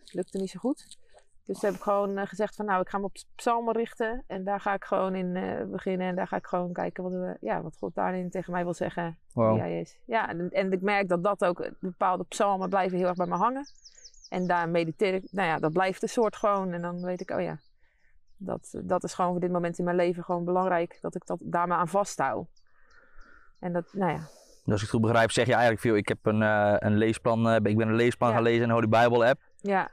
Lukte 0.04 0.38
niet 0.38 0.50
zo 0.50 0.58
goed. 0.58 0.98
Dus 1.52 1.62
heb 1.62 1.74
ik 1.74 1.80
gewoon 1.82 2.18
eh, 2.18 2.26
gezegd 2.26 2.54
van 2.56 2.64
nou, 2.64 2.80
ik 2.80 2.88
ga 2.88 2.98
me 2.98 3.04
op 3.04 3.16
psalmen 3.34 3.74
richten. 3.74 4.24
En 4.26 4.44
daar 4.44 4.60
ga 4.60 4.74
ik 4.74 4.84
gewoon 4.84 5.14
in 5.14 5.36
eh, 5.36 5.66
beginnen. 5.66 6.06
En 6.06 6.14
daar 6.14 6.26
ga 6.26 6.36
ik 6.36 6.46
gewoon 6.46 6.72
kijken 6.72 7.02
wat, 7.02 7.12
we, 7.12 7.36
ja, 7.40 7.62
wat 7.62 7.76
God 7.78 7.94
daarin 7.94 8.30
tegen 8.30 8.52
mij 8.52 8.64
wil 8.64 8.74
zeggen. 8.74 9.18
Wow. 9.32 9.52
Wie 9.52 9.60
hij 9.60 9.80
is. 9.80 9.98
Ja, 10.06 10.28
en, 10.28 10.50
en 10.50 10.72
ik 10.72 10.80
merk 10.82 11.08
dat 11.08 11.24
dat 11.24 11.44
ook, 11.44 11.70
bepaalde 11.80 12.24
psalmen 12.24 12.68
blijven 12.68 12.98
heel 12.98 13.06
erg 13.06 13.16
bij 13.16 13.26
me 13.26 13.36
hangen. 13.36 13.66
En 14.28 14.46
daar 14.46 14.68
mediteer 14.68 15.14
ik, 15.14 15.28
nou 15.30 15.48
ja, 15.48 15.58
dat 15.58 15.72
blijft 15.72 16.02
een 16.02 16.08
soort 16.08 16.36
gewoon. 16.36 16.72
En 16.72 16.82
dan 16.82 17.04
weet 17.04 17.20
ik, 17.20 17.30
oh 17.30 17.40
ja, 17.40 17.58
dat, 18.36 18.74
dat 18.82 19.04
is 19.04 19.14
gewoon 19.14 19.30
voor 19.30 19.40
dit 19.40 19.52
moment 19.52 19.78
in 19.78 19.84
mijn 19.84 19.96
leven 19.96 20.24
gewoon 20.24 20.44
belangrijk. 20.44 20.98
Dat 21.00 21.14
ik 21.14 21.26
dat, 21.26 21.38
daar 21.42 21.68
maar 21.68 21.78
aan 21.78 21.88
vasthoud. 21.88 22.46
En 23.58 23.72
dat, 23.72 23.84
nou 23.92 24.12
ja, 24.12 24.18
Dus 24.18 24.72
als 24.72 24.74
ik 24.74 24.80
het 24.80 24.90
goed 24.90 25.00
begrijp, 25.00 25.30
zeg 25.30 25.46
je 25.46 25.52
eigenlijk 25.52 25.82
veel, 25.82 25.96
ik 25.96 26.08
heb 26.08 26.18
een, 26.22 26.42
eh, 26.42 26.74
een 26.78 26.96
leesplan, 26.96 27.48
eh, 27.48 27.54
ik 27.54 27.76
ben 27.76 27.88
een 27.88 27.94
leesplan 27.94 28.28
Ja. 28.28 28.34
gaan 28.34 28.44
lezen 28.44 28.62
in 28.62 28.68
de 28.68 28.74
Holy 28.74 28.88
Bible 28.88 29.28
app. 29.28 29.40
Ja, 29.62 29.90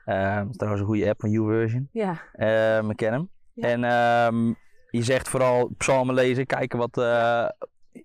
is 0.49 0.55
trouwens 0.55 0.81
een 0.81 0.87
goede 0.87 1.09
app 1.09 1.19
van 1.19 1.29
YouVersion. 1.29 1.89
ja. 1.91 2.21
Eh, 2.33 2.89
ik 2.89 2.95
ken 2.95 3.13
hem. 3.13 3.29
Ja. 3.53 3.67
En 3.67 3.83
ehm, 3.83 4.47
je 4.89 5.03
zegt 5.03 5.29
vooral 5.29 5.69
psalmen 5.77 6.15
lezen, 6.15 6.45
kijken 6.45 6.79
wat 6.79 6.97
eh, 6.97 7.49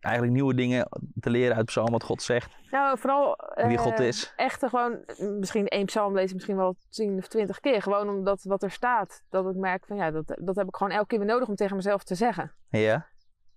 eigenlijk 0.00 0.33
nieuwe 0.35 0.54
dingen 0.54 0.88
te 1.21 1.30
leren 1.30 1.56
uit 1.56 1.64
psalmen, 1.66 1.92
wat 1.92 2.02
God 2.02 2.23
zegt, 2.23 2.56
Nou, 2.71 2.99
vooral 2.99 3.38
wie 3.54 3.76
eh, 3.76 3.83
God 3.83 3.99
is. 4.00 4.33
echt 4.37 4.66
gewoon, 4.68 4.99
misschien 5.38 5.66
één 5.68 5.85
psalm 5.87 6.14
lezen, 6.14 6.35
misschien 6.35 6.56
wel 6.56 6.76
tien 6.90 7.16
of 7.18 7.28
twintig 7.28 7.61
keer. 7.61 7.83
Gewoon 7.83 8.09
omdat 8.09 8.42
wat 8.42 8.62
er 8.62 8.71
staat, 8.71 9.23
dat 9.30 9.49
ik 9.49 9.56
merk 9.56 9.87
van 9.87 9.97
ja, 9.97 10.11
dat, 10.11 10.38
dat 10.40 10.56
heb 10.56 10.66
ik 10.68 10.76
gewoon 10.76 10.92
elke 10.92 11.06
keer 11.06 11.18
weer 11.18 11.28
nodig 11.28 11.49
om 11.49 11.54
tegen 11.54 11.76
mezelf 11.76 12.04
te 12.04 12.14
zeggen. 12.14 12.52
Ja, 12.68 13.06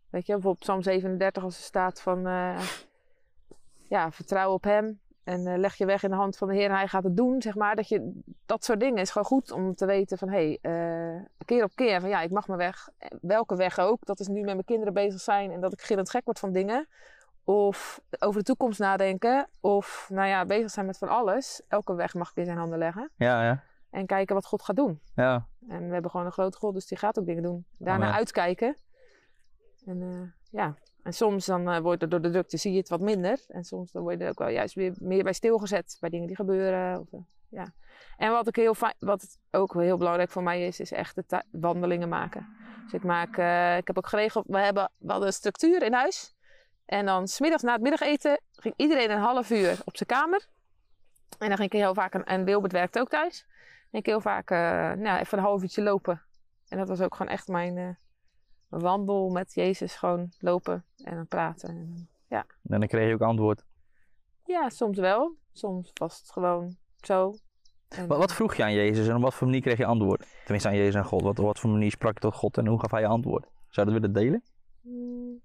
Weet 0.10 0.26
je, 0.26 0.34
bijvoorbeeld 0.34 0.64
Psalm 0.64 0.82
37 0.82 1.44
als 1.44 1.58
er 1.58 1.64
staat 1.64 2.02
van, 2.02 2.28
eh, 2.28 2.60
ja, 3.90 4.12
vertrouw 4.12 4.52
op 4.54 4.64
hem 4.64 5.00
En 5.28 5.48
eh, 5.48 5.58
leg 5.58 5.76
je 5.76 5.86
weg 5.86 6.04
in 6.04 6.10
de 6.10 6.16
hand 6.16 6.38
van 6.38 6.48
de 6.48 6.54
Heer 6.54 6.70
en 6.70 6.76
hij 6.76 6.88
gaat 6.88 7.04
het 7.04 7.18
doen, 7.18 7.42
zeg 7.42 7.56
maar. 7.56 7.76
Dat, 7.76 7.88
je, 7.88 8.22
dat 8.46 8.64
soort 8.64 8.80
dingen 8.80 8.98
is 8.98 9.12
gewoon 9.12 9.28
goed 9.28 9.52
om 9.52 9.76
te 9.76 9.86
weten 9.86 10.18
van, 10.18 10.30
hé, 10.30 10.58
hey, 10.62 11.28
keer 11.46 11.64
op 11.64 11.76
keer 11.76 12.00
van 12.00 12.10
ja, 12.10 12.22
ik 12.22 12.32
mag 12.32 12.48
mijn 12.48 12.60
weg, 12.60 12.90
welke 13.22 13.56
weg 13.56 13.80
ook. 13.80 14.06
Dat 14.06 14.20
is 14.20 14.28
nu 14.28 14.36
met 14.36 14.54
mijn 14.54 14.64
kinderen 14.64 14.94
bezig 14.94 15.22
zijn 15.22 15.52
en 15.52 15.62
dat 15.62 15.74
ik 15.74 15.82
gillend 15.82 16.10
gek 16.10 16.26
word 16.26 16.40
van 16.40 16.52
dingen. 16.52 16.88
Of 17.44 18.02
over 18.20 18.40
de 18.40 18.46
toekomst 18.46 18.80
nadenken. 18.80 19.50
Of, 19.60 20.08
nou 20.14 20.28
ja, 20.28 20.46
bezig 20.46 20.72
zijn 20.72 20.86
met 20.86 20.98
van 20.98 21.08
alles. 21.08 21.62
Elke 21.68 21.94
weg 21.94 22.14
mag 22.14 22.30
ik 22.30 22.36
in 22.36 22.46
zijn 22.46 22.58
handen 22.58 22.78
leggen. 22.78 23.12
Ja, 23.16 23.44
ja. 23.44 23.64
En 23.90 24.06
kijken 24.06 24.36
wat 24.36 24.46
God 24.46 24.62
gaat 24.62 24.76
doen. 24.76 25.02
Ja, 25.16 25.48
En 25.68 25.88
we 25.88 25.94
hebben 25.94 26.12
gewoon 26.12 26.26
een 26.26 26.32
grote 26.32 26.58
God, 26.58 26.74
dus 26.74 26.88
die 26.88 26.98
gaat 26.98 27.20
ook 27.20 27.26
dingen 27.26 27.44
doen. 27.44 27.66
Daarna 27.78 28.06
Amen. 28.06 28.18
uitkijken. 28.18 28.78
En 29.86 30.02
eh, 30.02 30.60
ja, 30.62 30.76
en 31.08 31.14
soms 31.14 31.46
dan 31.46 31.70
eh, 31.70 31.80
wordt 31.80 32.02
er 32.02 32.10
door 32.10 32.22
de 32.22 32.30
drukte 32.30 32.58
zie 32.58 32.72
je 32.72 32.78
het 32.78 32.90
wat 32.90 33.00
minder. 33.00 33.40
En 33.48 33.64
soms 33.64 33.92
dan 33.92 34.02
word 34.02 34.18
je 34.18 34.24
er 34.24 34.30
ook 34.30 34.40
wel 34.40 34.50
juist 34.50 34.76
weer 34.76 34.94
meer 35.00 35.24
bij 35.24 35.34
stilgezet. 35.34 35.98
Bij 36.00 36.10
dingen 36.10 36.28
die 36.28 36.36
gebeuren. 36.36 37.00
Of, 37.00 37.14
eh, 37.14 37.20
ja. 37.50 37.74
En 38.18 38.32
wat, 38.32 38.48
ik 38.48 38.56
heel 38.56 38.76
wat 39.00 39.38
ook 39.52 39.74
heel 39.74 39.98
belangrijk 39.98 40.30
voor 40.30 40.44
mij 40.44 40.68
is, 40.68 40.80
is 40.80 40.92
echt 40.92 41.16
de 41.16 41.44
wandelingen 41.52 42.10
maken. 42.10 42.48
Dus 42.84 42.94
ik 42.94 43.04
maak, 43.04 43.38
eh, 43.38 43.78
ik 43.78 43.88
heb 43.88 43.98
ook 43.98 44.08
geregeld, 44.08 44.46
we, 44.48 44.60
hebben, 44.60 44.92
we 44.98 45.10
hadden 45.10 45.28
een 45.28 45.34
structuur 45.34 45.84
in 45.84 45.94
huis. 45.94 46.36
En 46.86 47.06
dan 47.06 47.28
smiddags 47.28 47.64
na 47.64 47.74
het 47.74 47.82
middageten 47.82 48.40
ging 48.52 48.74
iedereen 48.78 49.12
een 49.12 49.20
half 49.20 49.50
uur 49.50 49.82
op 49.86 49.98
zijn 49.98 50.10
kamer. 50.10 50.48
En 51.40 51.48
dan 51.48 51.58
ging 51.58 51.72
ik 51.72 51.80
heel 51.80 51.94
vaak, 51.94 52.14
een, 52.14 52.26
en 52.26 52.44
Wilbert 52.44 52.74
werkt 52.74 53.00
ook 53.00 53.10
thuis. 53.10 53.46
ging 53.92 54.04
ik 54.04 54.06
heel 54.06 54.22
vaak 54.22 54.50
nou, 55.00 55.20
even 55.20 55.38
een 55.38 55.44
half 55.44 55.62
uurtje 55.62 55.84
lopen. 55.84 56.22
En 56.68 56.78
dat 56.78 56.88
was 56.88 57.02
ook 57.02 57.16
gewoon 57.16 57.32
echt 57.32 57.48
mijn 57.48 57.98
wandel 58.68 59.30
met 59.30 59.54
Jezus. 59.54 59.96
Gewoon 59.96 60.32
lopen 60.40 60.86
en 61.04 61.16
dan 61.16 61.28
praten. 61.28 61.70
En, 61.70 62.10
en 62.70 62.80
dan 62.80 62.88
kreeg 62.88 63.08
je 63.08 63.14
ook 63.14 63.22
antwoord. 63.22 63.64
ja, 64.46 64.70
soms 64.70 64.98
wel. 64.98 65.36
Soms 65.54 65.92
was 65.94 66.20
het 66.20 66.32
gewoon 66.32 66.78
zo. 67.02 67.34
En, 67.88 68.08
Wat, 68.08 68.18
wat 68.18 68.34
vroeg 68.34 68.56
je 68.56 68.64
aan 68.64 68.74
Jezus 68.74 69.08
en 69.08 69.16
op 69.16 69.22
wat 69.22 69.34
voor 69.34 69.48
manier 69.48 69.62
kreeg 69.62 69.78
je 69.78 69.86
antwoord? 69.86 70.28
Tenminste 70.44 70.70
aan 70.70 70.76
Jezus 70.76 70.96
en 70.96 71.06
God. 71.06 71.22
Wat, 71.22 71.40
op 71.40 71.46
wat 71.46 71.60
voor 71.60 71.70
manier 71.70 71.92
sprak 71.92 72.14
je 72.14 72.20
tot 72.20 72.34
God 72.36 72.58
en 72.58 72.68
hoe 72.68 72.80
gaf 72.80 72.92
hij 72.92 73.02
je 73.02 73.08
antwoord? 73.08 73.44
Zou 73.70 73.88
je 73.88 73.94
dat 73.94 74.02
willen 74.02 74.14
delen? 74.14 74.44
Mm. 74.82 75.42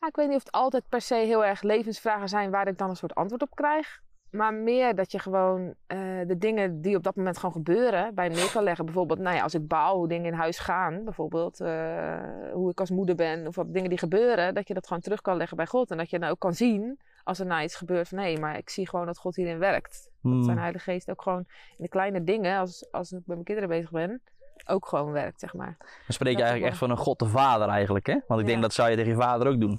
Ja, 0.00 0.08
ik 0.08 0.16
weet 0.16 0.26
niet 0.28 0.36
of 0.36 0.44
het 0.44 0.52
altijd 0.52 0.88
per 0.88 1.00
se 1.00 1.14
heel 1.14 1.44
erg 1.44 1.62
levensvragen 1.62 2.28
zijn 2.28 2.50
waar 2.50 2.68
ik 2.68 2.78
dan 2.78 2.90
een 2.90 2.96
soort 2.96 3.14
antwoord 3.14 3.42
op 3.42 3.54
krijg. 3.54 4.02
Maar 4.32 4.54
meer 4.54 4.94
dat 4.94 5.12
je 5.12 5.18
gewoon 5.18 5.74
eh, 5.86 5.98
de 6.26 6.38
dingen 6.38 6.80
die 6.80 6.96
op 6.96 7.02
dat 7.02 7.16
moment 7.16 7.36
gewoon 7.36 7.52
gebeuren 7.52 8.14
bij 8.14 8.28
neer 8.28 8.50
kan 8.52 8.62
leggen. 8.62 8.84
Bijvoorbeeld, 8.84 9.18
nou 9.18 9.36
ja, 9.36 9.42
als 9.42 9.54
ik 9.54 9.68
bouw, 9.68 9.96
hoe 9.96 10.08
dingen 10.08 10.32
in 10.32 10.38
huis 10.38 10.58
gaan. 10.58 11.04
Bijvoorbeeld, 11.04 11.60
eh, 11.60 12.20
hoe 12.52 12.70
ik 12.70 12.80
als 12.80 12.90
moeder 12.90 13.14
ben. 13.14 13.46
Of 13.46 13.56
wat 13.56 13.72
dingen 13.72 13.88
die 13.88 13.98
gebeuren. 13.98 14.54
Dat 14.54 14.68
je 14.68 14.74
dat 14.74 14.86
gewoon 14.86 15.02
terug 15.02 15.20
kan 15.20 15.36
leggen 15.36 15.56
bij 15.56 15.66
God. 15.66 15.90
En 15.90 15.96
dat 15.96 16.10
je 16.10 16.18
dan 16.18 16.30
ook 16.30 16.38
kan 16.38 16.54
zien 16.54 16.98
als 17.24 17.38
er 17.38 17.46
nou 17.46 17.62
iets 17.62 17.76
gebeurt 17.76 18.08
van... 18.08 18.18
Hé, 18.18 18.36
maar 18.36 18.58
ik 18.58 18.70
zie 18.70 18.88
gewoon 18.88 19.06
dat 19.06 19.18
God 19.18 19.36
hierin 19.36 19.58
werkt. 19.58 20.10
Dat 20.22 20.32
Hmm. 20.32 20.44
zijn 20.44 20.58
Heilige 20.58 20.90
Geest 20.90 21.10
ook 21.10 21.22
gewoon 21.22 21.44
in 21.76 21.84
de 21.84 21.88
kleine 21.88 22.24
dingen, 22.24 22.58
als, 22.58 22.88
als 22.90 23.10
ik 23.12 23.18
met 23.18 23.26
mijn 23.26 23.44
kinderen 23.44 23.68
bezig 23.68 23.90
ben, 23.90 24.22
ook 24.66 24.86
gewoon 24.86 25.12
werkt, 25.12 25.40
zeg 25.40 25.54
maar. 25.54 25.76
Dan 25.78 25.88
spreek 26.06 26.36
je 26.36 26.42
eigenlijk 26.42 26.70
echt 26.70 26.80
van 26.80 26.90
een 26.90 26.96
God 26.96 27.18
de 27.18 27.26
Vader 27.26 27.68
eigenlijk, 27.68 28.06
hè? 28.06 28.18
Want 28.26 28.40
ik 28.40 28.46
denk 28.46 28.62
dat 28.62 28.72
zou 28.72 28.90
je 28.90 28.96
tegen 28.96 29.10
je 29.10 29.16
vader 29.16 29.48
ook 29.48 29.60
doen. 29.60 29.78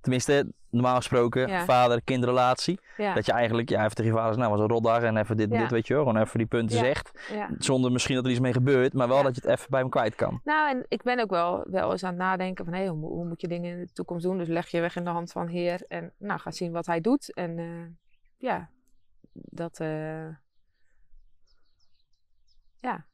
Tenminste, 0.00 0.52
normaal 0.76 0.96
gesproken, 0.96 1.48
Ja. 1.48 1.64
vader-kindrelatie. 1.64 2.80
Ja, 2.96 3.14
Dat 3.14 3.26
je 3.26 3.32
eigenlijk, 3.32 3.68
ja, 3.68 3.84
even 3.84 3.94
tegen 3.96 4.10
je 4.10 4.16
vader 4.16 4.34
zegt, 4.34 4.46
nou 4.46 4.56
was 4.58 4.60
een 4.68 4.74
rotdag 4.74 5.02
en 5.02 5.16
even 5.16 5.36
dit, 5.36 5.50
Ja. 5.50 5.58
dit, 5.58 5.70
weet 5.70 5.86
je 5.86 5.94
wel. 5.94 6.04
Gewoon 6.06 6.22
even 6.22 6.38
die 6.38 6.46
punten 6.46 6.78
zegt. 6.78 7.10
Zonder 7.58 7.92
misschien 7.92 8.14
dat 8.14 8.24
er 8.24 8.30
iets 8.30 8.40
mee 8.40 8.52
gebeurt, 8.52 8.92
maar 8.92 9.08
wel 9.08 9.22
dat 9.22 9.34
je 9.36 9.40
het 9.40 9.50
even 9.58 9.70
bij 9.70 9.80
hem 9.80 9.88
kwijt 9.90 10.14
kan. 10.14 10.40
Nou, 10.44 10.70
en 10.76 10.84
ik 10.88 11.02
ben 11.02 11.20
ook 11.20 11.30
wel, 11.30 11.64
wel 11.70 11.90
eens 11.92 12.04
aan 12.04 12.10
het 12.10 12.18
nadenken 12.18 12.64
van, 12.64 12.74
hé, 12.74 12.86
hoe, 12.86 12.96
mo- 12.98 13.08
hoe 13.08 13.24
moet 13.26 13.40
je 13.40 13.48
dingen 13.48 13.70
in 13.78 13.78
de 13.86 13.92
toekomst 13.92 14.24
doen? 14.24 14.38
Dus 14.38 14.48
leg 14.48 14.68
je 14.68 14.80
weg 14.80 14.96
in 14.96 15.04
de 15.04 15.10
hand 15.10 15.32
van 15.32 15.46
Heer 15.46 15.84
en 15.88 16.12
nou, 16.18 16.40
ga 16.40 16.50
zien 16.50 16.72
wat 16.72 16.86
Hij 16.86 17.00
doet. 17.00 17.34
En 17.34 17.58
eh, 17.58 17.66
ja, 18.36 18.68
dat, 19.32 19.80
eh, 19.80 20.26
ja, 22.80 23.04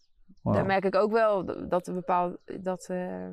Wow. 0.41 0.55
daar 0.55 0.67
merk 0.67 0.85
ik 0.85 0.95
ook 0.95 1.13
wel 1.13 1.69
dat 1.69 1.87
er 1.87 1.95
bepaald, 1.95 2.37
dat, 2.61 2.87
eh, 2.89 3.27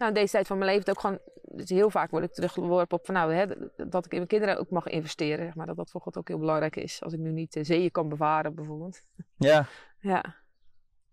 nou, 0.00 0.12
in 0.12 0.18
deze 0.20 0.32
tijd 0.32 0.46
van 0.46 0.58
mijn 0.58 0.70
leven 0.70 0.88
ook 0.90 1.00
gewoon, 1.00 1.18
dus 1.42 1.68
heel 1.68 1.90
vaak 1.90 2.10
word 2.10 2.24
ik 2.24 2.32
teruggeworpen 2.32 2.98
op 2.98 3.06
van, 3.06 3.14
nou, 3.14 3.32
hè, 3.32 3.46
dat 3.88 4.04
ik 4.04 4.10
in 4.10 4.16
mijn 4.16 4.28
kinderen 4.28 4.58
ook 4.58 4.70
mag 4.70 4.86
investeren, 4.86 5.44
zeg 5.44 5.54
maar, 5.54 5.66
dat 5.66 5.76
dat 5.76 5.90
voor 5.90 6.00
God 6.00 6.16
ook 6.16 6.28
heel 6.28 6.38
belangrijk 6.38 6.76
is. 6.76 7.02
Als 7.02 7.12
ik 7.12 7.18
nu 7.18 7.32
niet 7.32 7.56
uh, 7.56 7.64
zeeën 7.64 7.90
kan 7.90 8.08
bewaren, 8.08 8.54
bijvoorbeeld. 8.54 9.02
Ja, 9.36 9.66
Ja, 10.00 10.24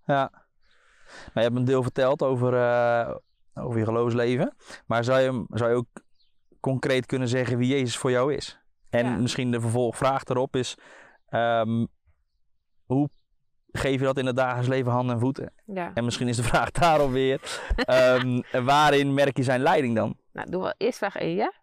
ja. 0.05 0.29
Nou, 0.31 1.31
je 1.33 1.39
hebt 1.39 1.55
een 1.55 1.65
deel 1.65 1.83
verteld 1.83 2.21
over, 2.23 2.53
eh, 2.53 3.15
over 3.53 3.79
je 3.79 3.85
geloofsleven. 3.85 4.55
Maar 4.85 5.03
zou 5.03 5.19
je, 5.19 5.45
zou 5.49 5.69
je 5.71 5.75
ook 5.75 5.87
concreet 6.59 7.05
kunnen 7.05 7.27
zeggen 7.27 7.57
wie 7.57 7.67
Jezus 7.67 7.97
voor 7.97 8.11
jou 8.11 8.33
is? 8.33 8.59
En 8.89 9.05
Ja. 9.05 9.17
misschien 9.17 9.51
de 9.51 9.61
vervolgvraag 9.61 10.23
daarop 10.23 10.55
is, 10.55 10.77
ehm, 11.27 11.85
hoe 12.85 13.09
geef 13.77 13.99
je 13.99 14.05
dat 14.05 14.17
in 14.17 14.25
het 14.25 14.35
dagelijks 14.35 14.67
leven 14.67 14.91
handen 14.91 15.15
en 15.15 15.21
voeten? 15.21 15.51
ja. 15.65 15.91
En 15.93 16.03
misschien 16.03 16.27
is 16.27 16.35
de 16.35 16.43
vraag 16.43 16.71
daarop 16.71 17.11
weer, 17.11 17.41
ehm, 17.75 18.41
waarin 18.65 19.13
merk 19.13 19.37
je 19.37 19.43
zijn 19.43 19.61
leiding 19.61 19.95
dan? 19.95 20.15
Nou, 20.31 20.49
doen 20.49 20.63
we 20.63 20.75
eerst 20.77 20.97
vraag 20.97 21.15
1, 21.15 21.35
ja? 21.35 21.53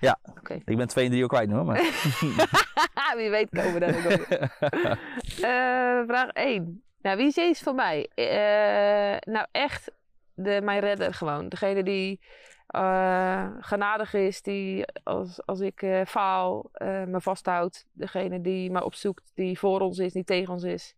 Ja. 0.00 0.18
Oké. 0.38 0.60
Ik 0.64 0.76
ben 0.76 0.88
2 0.88 1.04
en 1.04 1.10
3 1.10 1.22
al 1.22 1.28
kwijt 1.28 1.48
nu 1.48 1.54
hoor. 1.54 1.64
Maar... 1.64 1.76
Wie 3.16 3.30
weet 3.30 3.48
komen 3.50 3.72
we 3.72 3.80
daar 3.80 4.12
ook. 4.12 4.26
Eh, 5.34 6.06
vraag 6.06 6.28
1. 6.28 6.82
Nou, 7.02 7.16
wie 7.16 7.26
is 7.26 7.34
Jezus 7.34 7.62
voor 7.62 7.74
mij? 7.74 8.08
Eh, 8.14 9.32
nou, 9.32 9.46
echt 9.52 9.92
de, 10.34 10.60
mijn 10.62 10.80
redder 10.80 11.14
gewoon. 11.14 11.48
Degene 11.48 11.82
die 11.82 12.20
eh, 12.66 13.46
genadig 13.60 14.14
is, 14.14 14.42
die 14.42 14.84
als, 15.02 15.46
als 15.46 15.60
ik 15.60 16.04
faal 16.06 16.70
me 17.06 17.20
vasthoudt. 17.20 17.86
Degene 17.92 18.40
die 18.40 18.70
me 18.70 18.84
opzoekt, 18.84 19.32
die 19.34 19.58
voor 19.58 19.80
ons 19.80 19.98
is, 19.98 20.12
niet 20.12 20.26
tegen 20.26 20.52
ons 20.52 20.62
is. 20.62 20.94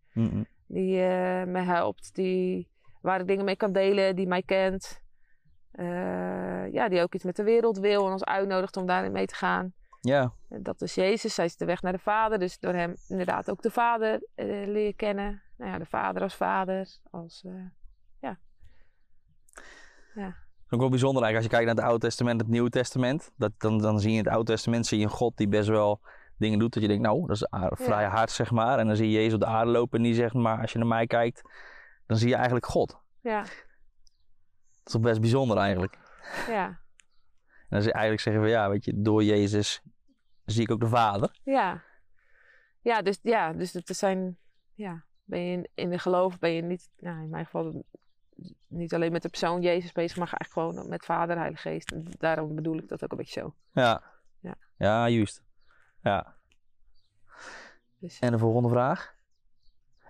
Die 0.66 1.00
eh, 1.02 1.46
me 1.46 1.60
helpt, 1.60 2.14
die, 2.14 2.68
waar 3.00 3.20
ik 3.20 3.26
dingen 3.26 3.44
mee 3.44 3.56
kan 3.56 3.72
delen, 3.72 4.16
die 4.16 4.26
mij 4.26 4.42
kent. 4.42 5.00
Eh, 5.70 6.72
ja, 6.72 6.88
die 6.88 7.02
ook 7.02 7.14
iets 7.14 7.24
met 7.24 7.36
de 7.36 7.42
wereld 7.42 7.78
wil 7.78 8.06
en 8.06 8.12
ons 8.12 8.24
uitnodigt 8.24 8.76
om 8.76 8.86
daarin 8.86 9.12
mee 9.12 9.26
te 9.26 9.34
gaan. 9.34 9.72
ja, 10.00 10.32
En 10.48 10.62
Dat 10.62 10.82
is 10.82 10.94
Jezus, 10.94 11.36
hij 11.36 11.46
is 11.46 11.56
de 11.56 11.64
weg 11.64 11.82
naar 11.82 11.92
de 11.92 11.98
Vader. 11.98 12.38
Dus 12.38 12.58
door 12.58 12.74
hem 12.74 12.94
inderdaad 13.08 13.50
ook 13.50 13.62
de 13.62 13.70
Vader 13.70 14.28
eh 14.34 14.66
leren 14.66 14.96
kennen. 14.96 15.42
Nou 15.56 15.70
ja, 15.70 15.78
de 15.78 15.86
Vader 15.86 16.22
als 16.22 16.34
Vader. 16.34 16.88
Als, 17.10 17.44
Dat 20.66 20.74
is 20.74 20.80
ook 20.80 20.80
wel 20.80 20.90
bijzonder 20.90 21.22
eigenlijk 21.22 21.36
als 21.36 21.44
je 21.44 21.50
kijkt 21.50 21.66
naar 21.66 21.84
het 21.84 21.92
Oude 21.92 22.06
Testament 22.06 22.38
en 22.38 22.44
het 22.44 22.54
Nieuwe 22.54 22.70
Testament. 22.70 23.32
Dat, 23.36 23.52
dan, 23.58 23.78
dan 23.78 24.00
zie 24.00 24.10
je 24.10 24.18
in 24.18 24.24
het 24.24 24.32
Oude 24.32 24.52
Testament 24.52 24.86
zie 24.86 24.98
je 24.98 25.04
een 25.04 25.10
God 25.10 25.36
die 25.36 25.48
best 25.48 25.68
wel 25.68 26.00
dingen 26.38 26.58
doet 26.58 26.72
dat 26.72 26.82
je 26.82 26.88
denkt, 26.88 27.02
nou, 27.02 27.26
dat 27.26 27.36
is 27.36 27.46
vrij 27.84 28.02
Ja. 28.02 28.08
hard 28.08 28.30
zeg 28.30 28.50
maar. 28.50 28.78
En 28.78 28.86
dan 28.86 28.96
zie 28.96 29.06
je 29.10 29.12
Jezus 29.12 29.34
op 29.34 29.40
de 29.40 29.46
aarde 29.46 29.70
lopen 29.70 29.98
en 29.98 30.04
die 30.04 30.14
zegt, 30.14 30.34
maar 30.34 30.60
als 30.60 30.72
je 30.72 30.78
naar 30.78 30.86
mij 30.88 31.06
kijkt, 31.06 31.42
dan 32.06 32.16
zie 32.16 32.28
je 32.28 32.34
eigenlijk 32.34 32.66
God. 32.66 32.98
ja, 33.20 33.40
Dat 33.40 33.50
is 34.84 34.92
toch 34.92 35.02
best 35.02 35.20
bijzonder 35.20 35.56
eigenlijk. 35.56 35.98
ja, 36.48 36.66
En 36.66 36.76
dan 37.68 37.82
je 37.82 37.92
eigenlijk 37.92 38.22
zeggen 38.22 38.42
van, 38.42 38.50
ja, 38.50 38.68
weet 38.68 38.84
je, 38.84 38.92
door 39.02 39.24
Jezus 39.24 39.82
zie 40.44 40.62
ik 40.62 40.70
ook 40.70 40.80
de 40.80 40.88
Vader. 40.88 41.38
ja. 41.42 41.82
Ja, 42.80 43.02
dus, 43.02 43.18
ja, 43.22 43.52
dus 43.52 43.72
het 43.72 43.96
zijn... 43.96 44.38
Ja, 44.74 45.04
ben 45.24 45.40
je 45.40 45.52
in, 45.52 45.68
in 45.74 45.90
de 45.90 45.98
geloof, 45.98 46.38
ben 46.38 46.50
je 46.50 46.62
niet... 46.62 46.90
Nou, 46.98 47.22
in 47.22 47.28
mijn 47.30 47.44
geval 47.44 47.84
niet 48.68 48.94
alleen 48.94 49.12
met 49.12 49.22
de 49.22 49.28
persoon 49.28 49.62
Jezus 49.62 49.92
bezig, 49.92 50.16
maar 50.16 50.32
eigenlijk 50.38 50.74
gewoon 50.76 50.88
met 50.88 51.04
Vader, 51.04 51.36
Heilige 51.36 51.68
Geest. 51.68 51.92
En 51.92 52.06
daarom 52.18 52.54
bedoel 52.54 52.76
ik 52.76 52.88
dat 52.88 53.04
ook 53.04 53.10
een 53.10 53.16
beetje 53.16 53.40
zo. 53.40 53.54
Ja. 53.72 54.02
Ja. 54.40 54.54
Ja, 54.76 55.08
juist. 55.08 55.42
Ja. 56.06 56.34
Dus. 58.00 58.18
En 58.18 58.30
de 58.32 58.38
volgende 58.38 58.68
vraag? 58.68 59.14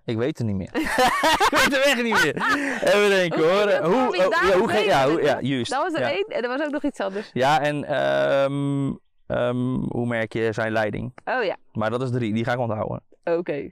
Ik 0.05 0.17
weet 0.17 0.39
het 0.39 0.47
niet 0.47 0.57
meer. 0.57 0.75
ik 1.47 1.49
weet 1.51 1.65
het 1.65 1.85
echt 1.85 2.03
niet 2.03 2.23
meer. 2.23 2.37
Even 2.83 3.09
denken 3.09 3.39
hoor. 3.39 3.93
Hoe, 3.93 4.09
oh, 4.09 4.15
ja, 4.15 4.59
hoe 4.59 4.73
ja, 4.85 5.09
hoe, 5.09 5.23
ja, 5.23 5.41
juist. 5.41 5.71
Dat 5.71 5.83
was 5.83 5.93
er 5.93 6.01
ja. 6.01 6.11
één 6.11 6.27
en 6.27 6.43
er 6.43 6.49
was 6.49 6.61
ook 6.61 6.71
nog 6.71 6.83
iets 6.83 7.01
anders. 7.01 7.31
Ja, 7.33 7.61
en 7.61 7.85
ehm, 7.85 8.95
ehm, 9.27 9.75
hoe 9.89 10.07
merk 10.07 10.33
je 10.33 10.53
zijn 10.53 10.73
leiding? 10.73 11.13
Oh 11.25 11.45
ja, 11.45 11.57
Maar 11.73 11.91
dat 11.91 12.03
is 12.03 12.11
drie, 12.11 12.35
die 12.35 12.45
ga 12.45 12.53
ik 12.53 12.59
onthouden. 12.59 13.03
oké. 13.25 13.69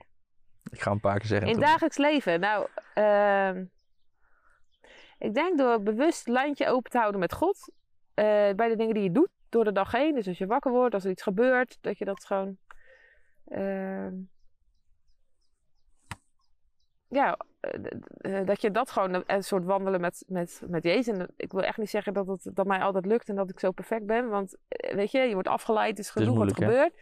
Ik 0.71 0.81
ga 0.81 0.91
een 0.91 0.99
paar 0.99 1.17
keer 1.17 1.27
zeggen. 1.27 1.47
In 1.47 1.53
het 1.53 1.63
dagelijks 1.63 1.97
leven, 1.97 2.39
nou, 2.39 2.67
ehm, 2.93 3.65
ik 5.17 5.33
denk 5.33 5.57
door 5.57 5.81
bewust 5.81 6.27
lijntje 6.27 6.67
open 6.67 6.91
te 6.91 6.97
houden 6.97 7.19
met 7.19 7.33
God, 7.33 7.71
eh, 8.13 8.25
bij 8.55 8.67
de 8.69 8.75
dingen 8.75 8.93
die 8.93 9.03
je 9.03 9.11
doet 9.11 9.34
door 9.55 9.63
de 9.63 9.71
dag 9.71 9.91
heen. 9.91 10.15
Dus 10.15 10.27
als 10.27 10.37
je 10.37 10.45
wakker 10.45 10.71
wordt, 10.71 10.93
als 10.93 11.03
er 11.03 11.09
iets 11.09 11.23
gebeurt, 11.23 11.77
dat 11.81 11.97
je 11.97 12.05
dat 12.05 12.25
gewoon, 12.25 12.57
ehm, 13.47 14.13
ja, 17.07 17.37
eh, 17.59 18.39
eh, 18.39 18.45
dat 18.45 18.61
je 18.61 18.71
dat 18.71 18.91
gewoon 18.91 19.23
een, 19.27 19.43
soort 19.43 19.63
wandelen 19.63 20.01
met, 20.01 20.23
met, 20.27 20.61
met 20.67 20.83
Jezus. 20.83 21.17
En 21.17 21.27
ik 21.37 21.51
wil 21.51 21.63
echt 21.63 21.77
niet 21.77 21.89
zeggen 21.89 22.13
dat 22.13 22.27
het 22.27 22.49
dat 22.53 22.65
mij 22.65 22.79
altijd 22.79 23.05
lukt 23.05 23.29
en 23.29 23.35
dat 23.35 23.49
ik 23.49 23.59
zo 23.59 23.71
perfect 23.71 24.05
ben, 24.05 24.29
want 24.29 24.57
eh, 24.67 24.95
weet 24.95 25.11
je, 25.11 25.19
je 25.19 25.33
wordt 25.33 25.47
afgeleid, 25.47 25.89
het 25.89 25.99
is 25.99 26.09
genoeg 26.09 26.37
wat 26.37 26.49
er 26.49 26.55
gebeurt. 26.55 26.93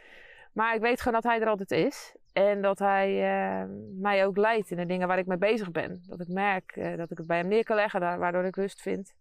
Maar 0.54 0.76
ik 0.76 0.82
weet 0.82 1.00
gewoon 1.00 1.22
dat 1.22 1.32
hij 1.32 1.42
er 1.42 1.48
altijd 1.48 1.72
is. 1.72 2.16
En 2.34 2.62
dat 2.62 2.80
hij 2.80 3.10
eh, 3.12 3.70
mij 4.00 4.26
ook 4.26 4.38
leidt 4.38 4.72
in 4.72 4.78
de 4.78 4.86
dingen 4.86 5.08
waar 5.08 5.18
ik 5.18 5.26
mee 5.26 5.38
bezig 5.38 5.72
ben. 5.72 6.04
Dat 6.08 6.20
ik 6.20 6.28
merk 6.28 6.98
dat 6.98 7.12
ik 7.12 7.18
het 7.18 7.28
bij 7.28 7.38
hem 7.38 7.48
neer 7.48 7.64
kan 7.64 7.76
leggen, 7.76 8.00
daar, 8.00 8.20
waardoor 8.20 8.44
ik 8.44 8.56
rust 8.56 8.82
vind. 8.82 9.14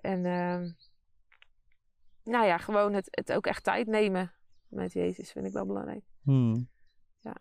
En 0.00 0.24
ehm, 0.24 0.68
nou 2.26 2.46
ja, 2.46 2.58
gewoon 2.58 2.92
het, 2.92 3.08
het 3.10 3.32
ook 3.32 3.46
echt 3.46 3.64
tijd 3.64 3.86
nemen 3.86 4.32
met 4.68 4.92
Jezus 4.92 5.32
vind 5.32 5.46
ik 5.46 5.52
wel 5.52 5.66
belangrijk. 5.66 6.04
Hmm. 6.22 6.68
Ja. 7.20 7.36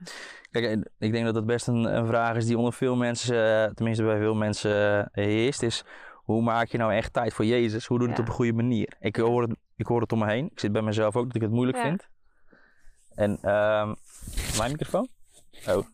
Kijk, 0.51 0.89
ik 0.98 1.12
denk 1.12 1.25
dat 1.25 1.34
dat 1.34 1.46
best 1.46 1.68
een, 1.68 1.98
een 1.98 2.08
vraag 2.08 2.36
is 2.36 2.46
die 2.46 2.58
onder 2.58 2.74
veel 2.74 2.96
mensen, 2.96 3.63
eh, 3.63 3.74
tenminste 3.74 4.04
bij 4.04 4.18
veel 4.18 4.36
mensen, 4.36 5.06
eh, 5.12 5.25
heerst. 5.25 5.63
Is 5.63 5.84
hoe 6.13 6.42
maak 6.42 6.68
je 6.68 6.77
nou 6.77 6.94
echt 6.94 7.13
tijd 7.13 7.34
voor 7.34 7.46
Jezus? 7.46 7.86
Hoe 7.86 7.98
doe 7.98 8.08
je 8.08 8.13
het 8.13 8.22
op 8.22 8.27
een 8.27 8.34
goede 8.34 8.54
manier? 8.54 8.94
Ik 9.00 9.15
hoor, 9.15 9.42
het, 9.42 9.56
ik 9.75 9.86
hoor 9.86 10.01
het 10.01 10.12
om 10.12 10.20
me 10.20 10.25
heen. 10.25 10.46
Ik 10.51 10.60
zit 10.60 10.72
bij 10.72 10.82
mezelf 10.82 11.15
ook 11.15 11.25
dat 11.25 11.36
ik 11.36 11.42
het 11.42 11.51
moeilijk 11.51 11.77
Ja. 11.77 11.84
vind. 11.84 12.10
En 13.15 13.38
ehm 13.42 13.94
mijn 14.58 14.72
microfoon? 14.72 15.08
Oh, 15.68 15.86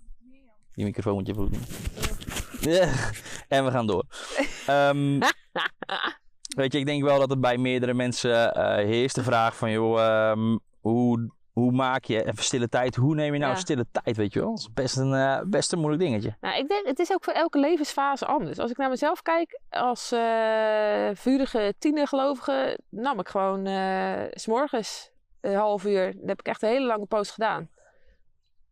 die 0.73 0.85
microfoon 0.85 1.13
moet 1.13 1.27
je 1.27 1.31
even 1.33 1.43
goed 1.43 1.53
doen. 1.53 1.63
Ja. 2.73 2.93
En 3.47 3.65
we 3.65 3.71
gaan 3.71 3.87
door. 3.87 4.05
Ehm, 4.67 5.19
weet 6.55 6.73
je, 6.73 6.79
ik 6.79 6.85
denk 6.85 7.03
wel 7.03 7.19
dat 7.19 7.29
het 7.29 7.41
bij 7.41 7.57
meerdere 7.57 7.93
mensen 7.93 8.53
eh, 8.53 8.75
heerst 8.75 9.15
de 9.15 9.23
vraag 9.23 9.55
van, 9.55 9.71
joh, 9.71 9.99
ehm, 10.01 10.57
hoe, 10.79 11.31
hoe 11.51 11.71
maak 11.71 12.03
je 12.03 12.25
even 12.25 12.43
stille 12.43 12.69
tijd? 12.69 12.95
Hoe 12.95 13.15
neem 13.15 13.33
je 13.33 13.39
nou 13.39 13.51
Ja. 13.51 13.57
stille 13.59 13.85
tijd, 13.91 14.17
weet 14.17 14.33
je 14.33 14.39
wel? 14.39 14.49
Dat 14.49 14.59
is 14.59 14.73
best 14.73 14.97
een, 14.97 15.13
eh, 15.13 15.41
best 15.45 15.71
een 15.71 15.79
moeilijk 15.79 16.03
dingetje. 16.03 16.35
Nou, 16.41 16.57
ik 16.57 16.67
denk, 16.67 16.87
het 16.87 16.99
is 16.99 17.11
ook 17.11 17.23
voor 17.23 17.33
elke 17.33 17.59
levensfase 17.59 18.25
anders. 18.25 18.59
Als 18.59 18.71
ik 18.71 18.77
naar 18.77 18.89
mezelf 18.89 19.21
kijk, 19.21 19.59
als 19.69 20.11
eh 20.11 21.09
vurige 21.13 21.73
tienergelovige, 21.79 22.79
nam 22.89 23.19
ik 23.19 23.27
gewoon 23.27 23.65
s 24.31 24.41
s'morgens 24.41 25.11
een 25.41 25.55
half 25.55 25.85
uur. 25.85 26.13
Dat 26.15 26.27
heb 26.27 26.39
ik 26.39 26.47
echt 26.47 26.61
een 26.61 26.69
hele 26.69 26.85
lange 26.85 27.05
post 27.05 27.31
gedaan. 27.31 27.69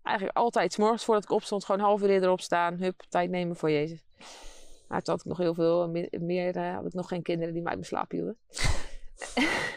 Eigenlijk 0.04 0.38
altijd 0.38 0.74
s'morgens 0.74 1.04
voordat 1.06 1.24
ik 1.24 1.32
opstond, 1.32 1.66
gewoon 1.66 1.82
een 1.82 1.88
half 1.88 2.02
uur 2.02 2.10
eerder 2.10 2.30
opstaan. 2.32 2.76
Hup, 2.78 3.02
tijd 3.10 3.30
nemen 3.30 3.56
voor 3.56 3.72
Jezus. 3.72 4.04
Maar 4.90 5.02
toen 5.02 5.14
had 5.14 5.24
ik 5.24 5.30
nog 5.30 5.38
heel 5.38 5.54
veel, 5.54 5.90
meer, 6.12 6.56
eh, 6.56 6.76
had 6.76 6.86
ik 6.86 6.94
nog 6.94 7.08
geen 7.08 7.22
kinderen 7.22 7.54
die 7.54 7.62
mij 7.62 7.72
uit 7.72 7.80
mijn 7.80 7.92
slaap 7.92 8.12
hielden. 8.12 8.38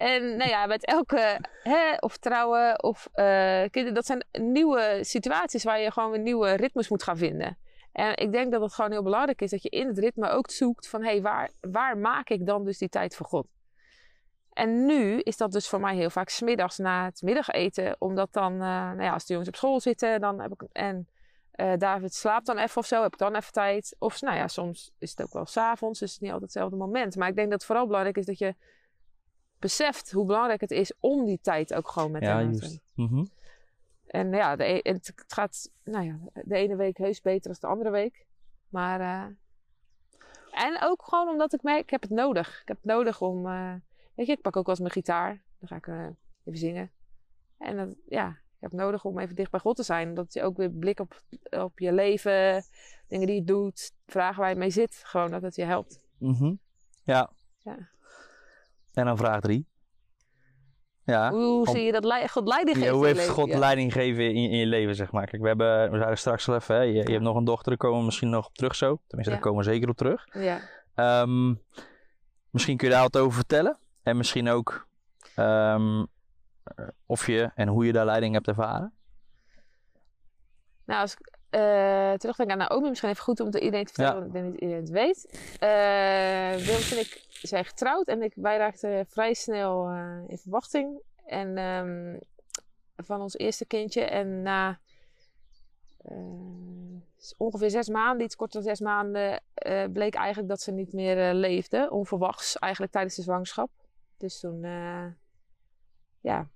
En 0.00 0.36
nou 0.36 0.50
ja, 0.50 0.66
met 0.66 0.84
elke, 0.84 1.40
hè, 1.62 1.96
of 1.98 2.16
trouwen 2.16 2.82
of 2.82 3.08
eh, 3.12 3.24
kinderen, 3.70 3.94
dat 3.94 4.06
zijn 4.06 4.24
nieuwe 4.32 4.98
situaties 5.00 5.64
waar 5.64 5.80
je 5.80 5.90
gewoon 5.90 6.10
weer 6.10 6.20
nieuwe 6.20 6.52
ritmes 6.52 6.88
moet 6.88 7.02
gaan 7.02 7.16
vinden. 7.16 7.58
En 7.92 8.16
ik 8.16 8.32
denk 8.32 8.52
dat 8.52 8.60
het 8.60 8.72
gewoon 8.74 8.90
heel 8.90 9.02
belangrijk 9.02 9.42
is 9.42 9.50
dat 9.50 9.62
je 9.62 9.68
in 9.68 9.86
het 9.86 9.98
ritme 9.98 10.28
ook 10.28 10.50
zoekt 10.50 10.88
van, 10.88 11.02
hé, 11.02 11.10
hey, 11.10 11.22
waar, 11.22 11.50
waar 11.60 11.98
maak 11.98 12.28
ik 12.28 12.46
dan 12.46 12.64
dus 12.64 12.78
die 12.78 12.88
tijd 12.88 13.16
voor 13.16 13.26
God? 13.26 13.46
En 14.52 14.86
nu 14.86 15.20
is 15.20 15.36
dat 15.36 15.52
dus 15.52 15.68
voor 15.68 15.80
mij 15.80 15.96
heel 15.96 16.10
vaak 16.10 16.28
smiddags 16.28 16.78
na 16.78 17.04
het 17.04 17.22
middageten, 17.22 17.96
omdat 17.98 18.32
dan, 18.32 18.52
eh, 18.52 18.58
nou 18.58 19.02
ja, 19.02 19.12
als 19.12 19.26
de 19.26 19.32
jongens 19.32 19.50
op 19.50 19.56
school 19.56 19.80
zitten, 19.80 20.20
dan 20.20 20.40
heb 20.40 20.52
ik, 20.52 20.62
en 20.72 21.08
eh, 21.50 21.72
David 21.78 22.14
slaapt 22.14 22.46
dan 22.46 22.58
even 22.58 22.76
of 22.76 22.86
zo, 22.86 23.02
heb 23.02 23.12
ik 23.12 23.18
dan 23.18 23.34
even 23.34 23.52
tijd. 23.52 23.96
Of 23.98 24.20
nou 24.20 24.36
ja, 24.36 24.48
soms 24.48 24.92
is 24.98 25.10
het 25.10 25.22
ook 25.22 25.32
wel 25.32 25.46
s'avonds, 25.46 25.98
dus 25.98 26.08
het 26.12 26.20
is 26.20 26.24
niet 26.24 26.32
altijd 26.32 26.52
hetzelfde 26.52 26.76
moment. 26.76 27.16
Maar 27.16 27.28
ik 27.28 27.34
denk 27.34 27.50
dat 27.50 27.58
het 27.58 27.66
vooral 27.66 27.86
belangrijk 27.86 28.16
is 28.16 28.26
dat 28.26 28.38
je 28.38 28.54
beseft 29.58 30.10
hoe 30.10 30.26
belangrijk 30.26 30.60
het 30.60 30.70
is 30.70 30.92
om 31.00 31.24
die 31.24 31.38
tijd 31.42 31.74
ook 31.74 31.88
gewoon 31.88 32.10
met 32.10 32.22
ja, 32.22 32.38
hem 32.38 32.52
te 32.52 32.58
juist. 32.60 32.80
Mhm. 32.94 33.24
En 34.06 34.32
ja, 34.32 34.56
de, 34.56 34.64
e- 34.64 34.90
het 34.92 35.12
gaat 35.26 35.70
nou 35.84 36.04
ja, 36.04 36.18
de 36.44 36.54
ene 36.54 36.76
week 36.76 36.96
heus 36.96 37.20
beter 37.20 37.50
dan 37.50 37.56
de 37.60 37.66
andere 37.66 37.90
week. 37.90 38.26
Maar. 38.68 39.00
eh, 39.00 39.24
en 40.66 40.82
ook 40.82 41.02
gewoon 41.04 41.28
omdat 41.28 41.52
ik 41.52 41.62
merk, 41.62 41.80
ik 41.82 41.90
heb 41.90 42.02
het 42.02 42.10
nodig. 42.10 42.60
Ik 42.60 42.68
heb 42.68 42.76
het 42.76 42.86
nodig 42.86 43.20
om. 43.20 43.46
eh, 43.46 43.74
weet 44.14 44.26
je, 44.26 44.32
ik 44.32 44.40
pak 44.40 44.56
ook 44.56 44.66
wel 44.66 44.74
eens 44.74 44.82
mijn 44.82 44.92
gitaar. 45.04 45.42
Dan 45.58 45.68
ga 45.68 45.76
ik 45.76 45.86
even 46.44 46.58
zingen. 46.58 46.90
En 47.58 47.76
dat, 47.76 47.96
ja, 48.08 48.36
ik 48.60 48.66
heb 48.70 48.70
het 48.70 48.80
nodig 48.80 49.04
om 49.04 49.18
even 49.18 49.34
dicht 49.34 49.50
bij 49.50 49.60
God 49.60 49.76
te 49.76 49.82
zijn. 49.82 50.14
Dat 50.14 50.32
je 50.32 50.42
ook 50.42 50.56
weer 50.56 50.70
blik 50.70 51.00
op, 51.00 51.22
op 51.50 51.78
je 51.78 51.92
leven, 51.92 52.64
dingen 53.08 53.26
die 53.26 53.34
je 53.36 53.44
doet, 53.44 53.92
vragen 54.06 54.40
waar 54.40 54.50
je 54.50 54.56
mee 54.56 54.70
zit. 54.70 55.00
Gewoon 55.04 55.30
dat 55.30 55.42
het 55.42 55.54
je 55.54 55.64
helpt. 55.64 56.00
Mhm. 56.18 56.54
Ja. 57.04 57.30
Ja. 57.58 57.76
En 58.92 59.04
dan 59.04 59.16
vraag 59.16 59.40
drie. 59.40 59.66
Ja. 61.04 61.30
Hoe 61.30 61.58
om- 61.58 61.74
zie 61.74 61.82
je 61.82 61.92
dat 61.92 62.30
God 62.30 62.48
leiding 62.48 62.76
geeft 62.76 62.88
Ja, 62.88 62.94
hoe 62.94 63.06
heeft? 63.06 63.28
God 63.28 63.48
Ja. 63.48 63.58
leiding 63.58 63.92
gegeven 63.92 64.24
in, 64.24 64.34
in 64.34 64.58
je 64.58 64.66
leven, 64.66 64.94
zeg 64.94 65.12
maar? 65.12 65.26
Kijk, 65.26 65.42
we, 65.42 65.48
hebben, 65.48 65.90
we 65.90 65.96
zeiden 65.96 66.18
straks 66.18 66.48
al 66.48 66.54
even, 66.54 66.74
hè, 66.74 66.80
je, 66.82 66.92
je 66.92 67.10
hebt 67.12 67.20
nog 67.22 67.36
een 67.36 67.44
dochter, 67.44 67.68
daar 67.68 67.76
komen 67.76 67.98
we 67.98 68.04
misschien 68.04 68.30
nog 68.30 68.46
op 68.46 68.54
terug 68.54 68.74
zo. 68.74 68.98
Tenminste, 69.06 69.34
daar 69.34 69.42
komen 69.44 69.64
we 69.64 69.70
zeker 69.70 69.88
op 69.88 69.96
terug. 69.96 70.26
Ja. 70.32 70.60
Ehm, 70.94 71.54
misschien 72.50 72.76
kun 72.76 72.88
je 72.88 72.94
daar 72.94 73.02
wat 73.02 73.16
over 73.18 73.32
vertellen. 73.32 73.78
En 74.02 74.16
misschien 74.16 74.48
ook 74.48 74.88
ehm, 75.34 75.98
eh, 75.98 76.04
of 77.06 77.26
je 77.26 77.50
en 77.54 77.68
hoe 77.68 77.86
je 77.86 77.92
daar 77.92 78.04
leiding 78.04 78.34
hebt 78.34 78.48
ervaren. 78.48 78.92
Nou, 80.84 81.00
als 81.00 81.12
ik 81.12 81.38
eh, 81.50 82.12
terugdenk 82.12 82.50
aan 82.50 82.58
Naomi, 82.58 82.88
misschien 82.88 83.10
even 83.10 83.22
goed 83.22 83.40
om 83.40 83.46
aan 83.46 83.60
iedereen 83.60 83.84
te 83.84 83.92
vertellen, 83.92 84.14
Ja. 84.14 84.20
want 84.20 84.34
ik 84.34 84.40
denk 84.40 84.52
niet 84.52 84.60
iedereen 84.60 84.82
het 84.82 84.90
weet. 84.90 85.28
Uh, 85.62 86.66
Wilms 86.66 86.92
en 86.92 86.98
ik 86.98 87.24
zijn 87.28 87.64
getrouwd 87.64 88.06
en 88.08 88.22
ik, 88.22 88.32
wij 88.36 88.56
raakten 88.56 89.06
vrij 89.06 89.34
snel 89.34 89.88
eh, 89.88 90.18
in 90.26 90.38
verwachting. 90.38 91.00
En 91.26 91.56
ehm, 91.58 92.18
van 92.96 93.20
ons 93.20 93.36
eerste 93.36 93.64
kindje. 93.66 94.02
En 94.04 94.42
na 94.42 94.78
eh, 96.04 96.16
ongeveer 97.36 97.70
zes 97.70 97.88
maanden, 97.88 98.24
iets 98.26 98.36
korter 98.36 98.62
dan 98.62 98.68
zes 98.68 98.80
maanden, 98.80 99.40
eh, 99.54 99.84
bleek 99.92 100.14
eigenlijk 100.14 100.48
dat 100.48 100.60
ze 100.60 100.72
niet 100.72 100.92
meer 100.92 101.28
eh, 101.28 101.34
leefde. 101.34 101.90
Onverwachts, 101.90 102.58
eigenlijk 102.58 102.92
tijdens 102.92 103.14
de 103.16 103.22
zwangerschap. 103.22 103.70
Dus 104.16 104.40
toen, 104.40 104.64
eh, 104.64 105.06
ja, 106.20 106.48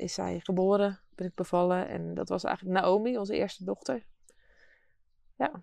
is 0.00 0.14
zij 0.14 0.40
geboren, 0.42 0.98
ben 1.14 1.26
ik 1.26 1.34
bevallen. 1.34 1.88
En 1.88 2.14
dat 2.14 2.28
was 2.28 2.44
eigenlijk 2.44 2.80
Naomi, 2.80 3.18
onze 3.18 3.34
eerste 3.34 3.64
dochter. 3.64 4.06
Ja. 5.36 5.62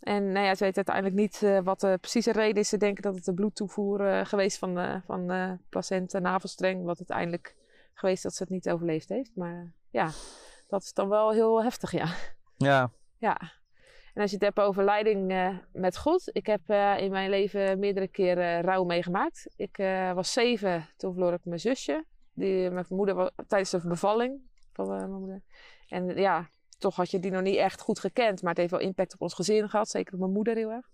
En 0.00 0.32
nou 0.32 0.46
ja, 0.46 0.54
ze 0.54 0.64
weet 0.64 0.76
uiteindelijk 0.76 1.16
niet 1.16 1.42
eh, 1.42 1.60
wat 1.60 1.80
de 1.80 1.98
precieze 2.00 2.32
reden 2.32 2.60
is. 2.62 2.68
Ze 2.68 2.76
denken 2.76 3.02
dat 3.02 3.14
het 3.14 3.24
de 3.24 3.34
bloedtoevoer 3.34 4.06
eh, 4.06 4.26
geweest 4.26 4.58
van, 4.58 4.78
eh, 4.78 4.96
van 5.06 5.30
eh, 5.30 5.52
placenta, 5.68 6.18
navelstreng. 6.18 6.84
Wat 6.84 6.98
uiteindelijk 6.98 7.56
geweest 7.94 8.22
dat 8.22 8.34
ze 8.34 8.42
het 8.42 8.52
niet 8.52 8.70
overleefd 8.70 9.08
heeft. 9.08 9.36
Maar 9.36 9.72
ja, 9.90 10.10
dat 10.68 10.82
is 10.82 10.92
dan 10.92 11.08
wel 11.08 11.30
heel 11.30 11.62
heftig, 11.62 11.90
ja. 11.90 12.14
Ja, 12.56 12.90
Ja. 13.18 13.40
En 14.14 14.22
als 14.22 14.30
je 14.30 14.36
het 14.36 14.44
hebt 14.44 14.68
over 14.68 14.84
leiding 14.84 15.30
eh, 15.30 15.56
met 15.72 15.96
God. 15.96 16.30
Ik 16.32 16.46
heb 16.46 16.60
eh, 16.66 16.98
in 16.98 17.10
mijn 17.10 17.30
leven 17.30 17.78
meerdere 17.78 18.08
keren 18.08 18.58
eh, 18.58 18.60
rouw 18.60 18.84
meegemaakt. 18.84 19.46
Ik 19.56 19.78
eh, 19.78 20.12
was 20.12 20.32
zeven, 20.32 20.88
toen 20.96 21.12
verloor 21.12 21.32
ik 21.32 21.44
mijn 21.44 21.60
zusje. 21.60 22.04
Die, 22.40 22.70
mijn 22.70 22.86
moeder 22.88 23.14
was 23.14 23.30
tijdens 23.46 23.70
de 23.70 23.88
bevalling 23.88 24.40
van 24.72 24.84
eh, 24.92 24.98
mijn 24.98 25.12
moeder. 25.12 25.42
En 25.88 26.16
ja, 26.16 26.48
toch 26.78 26.96
had 26.96 27.10
je 27.10 27.18
die 27.18 27.30
nog 27.30 27.42
niet 27.42 27.56
echt 27.56 27.80
goed 27.80 27.98
gekend. 27.98 28.42
Maar 28.42 28.50
het 28.50 28.58
heeft 28.58 28.70
wel 28.70 28.80
impact 28.80 29.14
op 29.14 29.20
ons 29.20 29.34
gezin 29.34 29.68
gehad. 29.68 29.88
Zeker 29.88 30.12
op 30.12 30.20
mijn 30.20 30.32
moeder 30.32 30.56
heel 30.56 30.70
erg. 30.70 30.88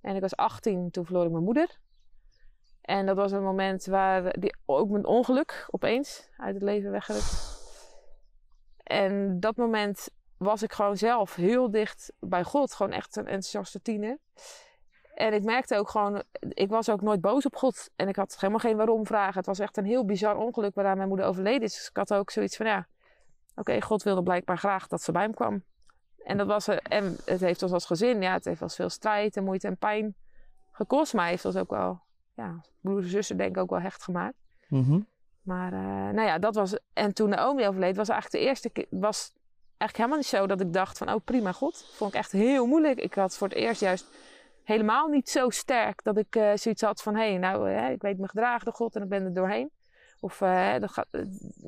En 0.00 0.14
ik 0.14 0.20
was 0.20 0.36
18, 0.36 0.90
toen 0.90 1.04
verloor 1.04 1.24
ik 1.24 1.30
mijn 1.30 1.44
moeder. 1.44 1.78
En 2.80 3.06
dat 3.06 3.16
was 3.16 3.32
een 3.32 3.42
moment 3.42 3.84
waar 3.84 4.40
die, 4.40 4.56
ook 4.64 4.90
mijn 4.90 5.06
ongeluk 5.06 5.66
opeens 5.70 6.28
uit 6.36 6.54
het 6.54 6.62
leven 6.62 6.90
weggerukt. 6.90 7.56
En 8.82 9.40
dat 9.40 9.56
moment 9.56 10.08
was 10.36 10.62
ik 10.62 10.72
gewoon 10.72 10.96
zelf 10.96 11.34
heel 11.34 11.70
dicht 11.70 12.12
bij 12.20 12.44
God. 12.44 12.74
Gewoon 12.74 12.92
echt 12.92 13.16
een 13.16 13.26
enthousiaste 13.26 13.82
tiener. 13.82 14.18
En 15.18 15.32
ik 15.32 15.44
merkte 15.44 15.76
ook 15.76 15.88
gewoon, 15.88 16.22
ik 16.48 16.68
was 16.68 16.88
ook 16.88 17.02
nooit 17.02 17.20
boos 17.20 17.46
op 17.46 17.56
God. 17.56 17.90
En 17.96 18.08
ik 18.08 18.16
had 18.16 18.34
helemaal 18.34 18.58
geen 18.58 18.76
waarom 18.76 19.06
vragen. 19.06 19.34
Het 19.34 19.46
was 19.46 19.58
echt 19.58 19.76
een 19.76 19.84
heel 19.84 20.04
bizar 20.04 20.36
ongeluk 20.36 20.74
waaraan 20.74 20.96
mijn 20.96 21.08
moeder 21.08 21.26
overleden 21.26 21.62
is. 21.62 21.74
Dus 21.74 21.88
ik 21.88 21.96
had 21.96 22.14
ook 22.14 22.30
zoiets 22.30 22.56
van, 22.56 22.66
ja, 22.66 22.86
oké, 23.54 23.80
God 23.80 24.02
wilde 24.02 24.22
blijkbaar 24.22 24.58
graag 24.58 24.86
dat 24.86 25.02
ze 25.02 25.12
bij 25.12 25.22
hem 25.22 25.34
kwam. 25.34 25.62
En, 26.24 26.36
dat 26.36 26.46
was, 26.46 26.68
en 26.68 27.16
het 27.24 27.40
heeft 27.40 27.62
ons 27.62 27.72
als 27.72 27.84
gezin, 27.84 28.22
ja, 28.22 28.32
het 28.32 28.44
heeft 28.44 28.58
wel 28.58 28.68
eens 28.68 28.76
veel 28.76 28.88
strijd 28.88 29.36
en 29.36 29.44
moeite 29.44 29.66
en 29.66 29.76
pijn 29.76 30.14
gekost. 30.72 31.14
Maar 31.14 31.28
heeft 31.28 31.44
ons 31.44 31.56
ook 31.56 31.70
wel, 31.70 32.00
ja, 32.34 32.60
broers 32.80 33.04
en 33.04 33.10
zussen 33.10 33.36
denk 33.36 33.56
ik 33.56 33.62
ook 33.62 33.70
wel 33.70 33.80
hecht 33.80 34.02
gemaakt. 34.02 34.36
Mhm. 34.68 35.00
Maar 35.42 35.72
eh, 35.72 36.14
nou 36.14 36.22
ja, 36.26 36.38
dat 36.38 36.54
was. 36.54 36.78
En 36.92 37.14
toen 37.14 37.28
Naomi 37.28 37.66
overleed, 37.66 37.96
was 37.96 38.08
eigenlijk 38.08 38.42
de 38.42 38.50
eerste 38.50 38.70
keer. 38.70 38.86
Was 38.90 39.32
eigenlijk 39.76 39.96
helemaal 39.96 40.16
niet 40.16 40.26
zo 40.26 40.46
dat 40.46 40.60
ik 40.60 40.72
dacht 40.72 40.98
van, 40.98 41.12
oh 41.12 41.24
prima, 41.24 41.52
God. 41.52 41.90
Vond 41.94 42.12
ik 42.12 42.18
echt 42.18 42.32
heel 42.32 42.66
moeilijk. 42.66 42.98
Ik 42.98 43.14
had 43.14 43.36
voor 43.36 43.48
het 43.48 43.56
eerst 43.56 43.80
juist 43.80 44.06
helemaal 44.68 45.08
niet 45.08 45.28
zo 45.28 45.50
sterk 45.50 46.02
dat 46.02 46.16
ik 46.18 46.36
eh, 46.36 46.50
zoiets 46.54 46.82
had 46.82 47.02
van, 47.02 47.14
hé, 47.14 47.28
hey, 47.28 47.38
nou, 47.38 47.70
eh, 47.70 47.90
ik 47.90 48.02
weet 48.02 48.18
me 48.18 48.28
gedragen 48.28 48.64
door 48.64 48.74
God 48.74 48.96
en 48.96 49.02
ik 49.02 49.08
ben 49.08 49.24
er 49.24 49.34
doorheen. 49.34 49.70
Of 50.20 50.40
eh, 50.40 50.78
dat 50.78 50.90
gaat, 50.90 51.06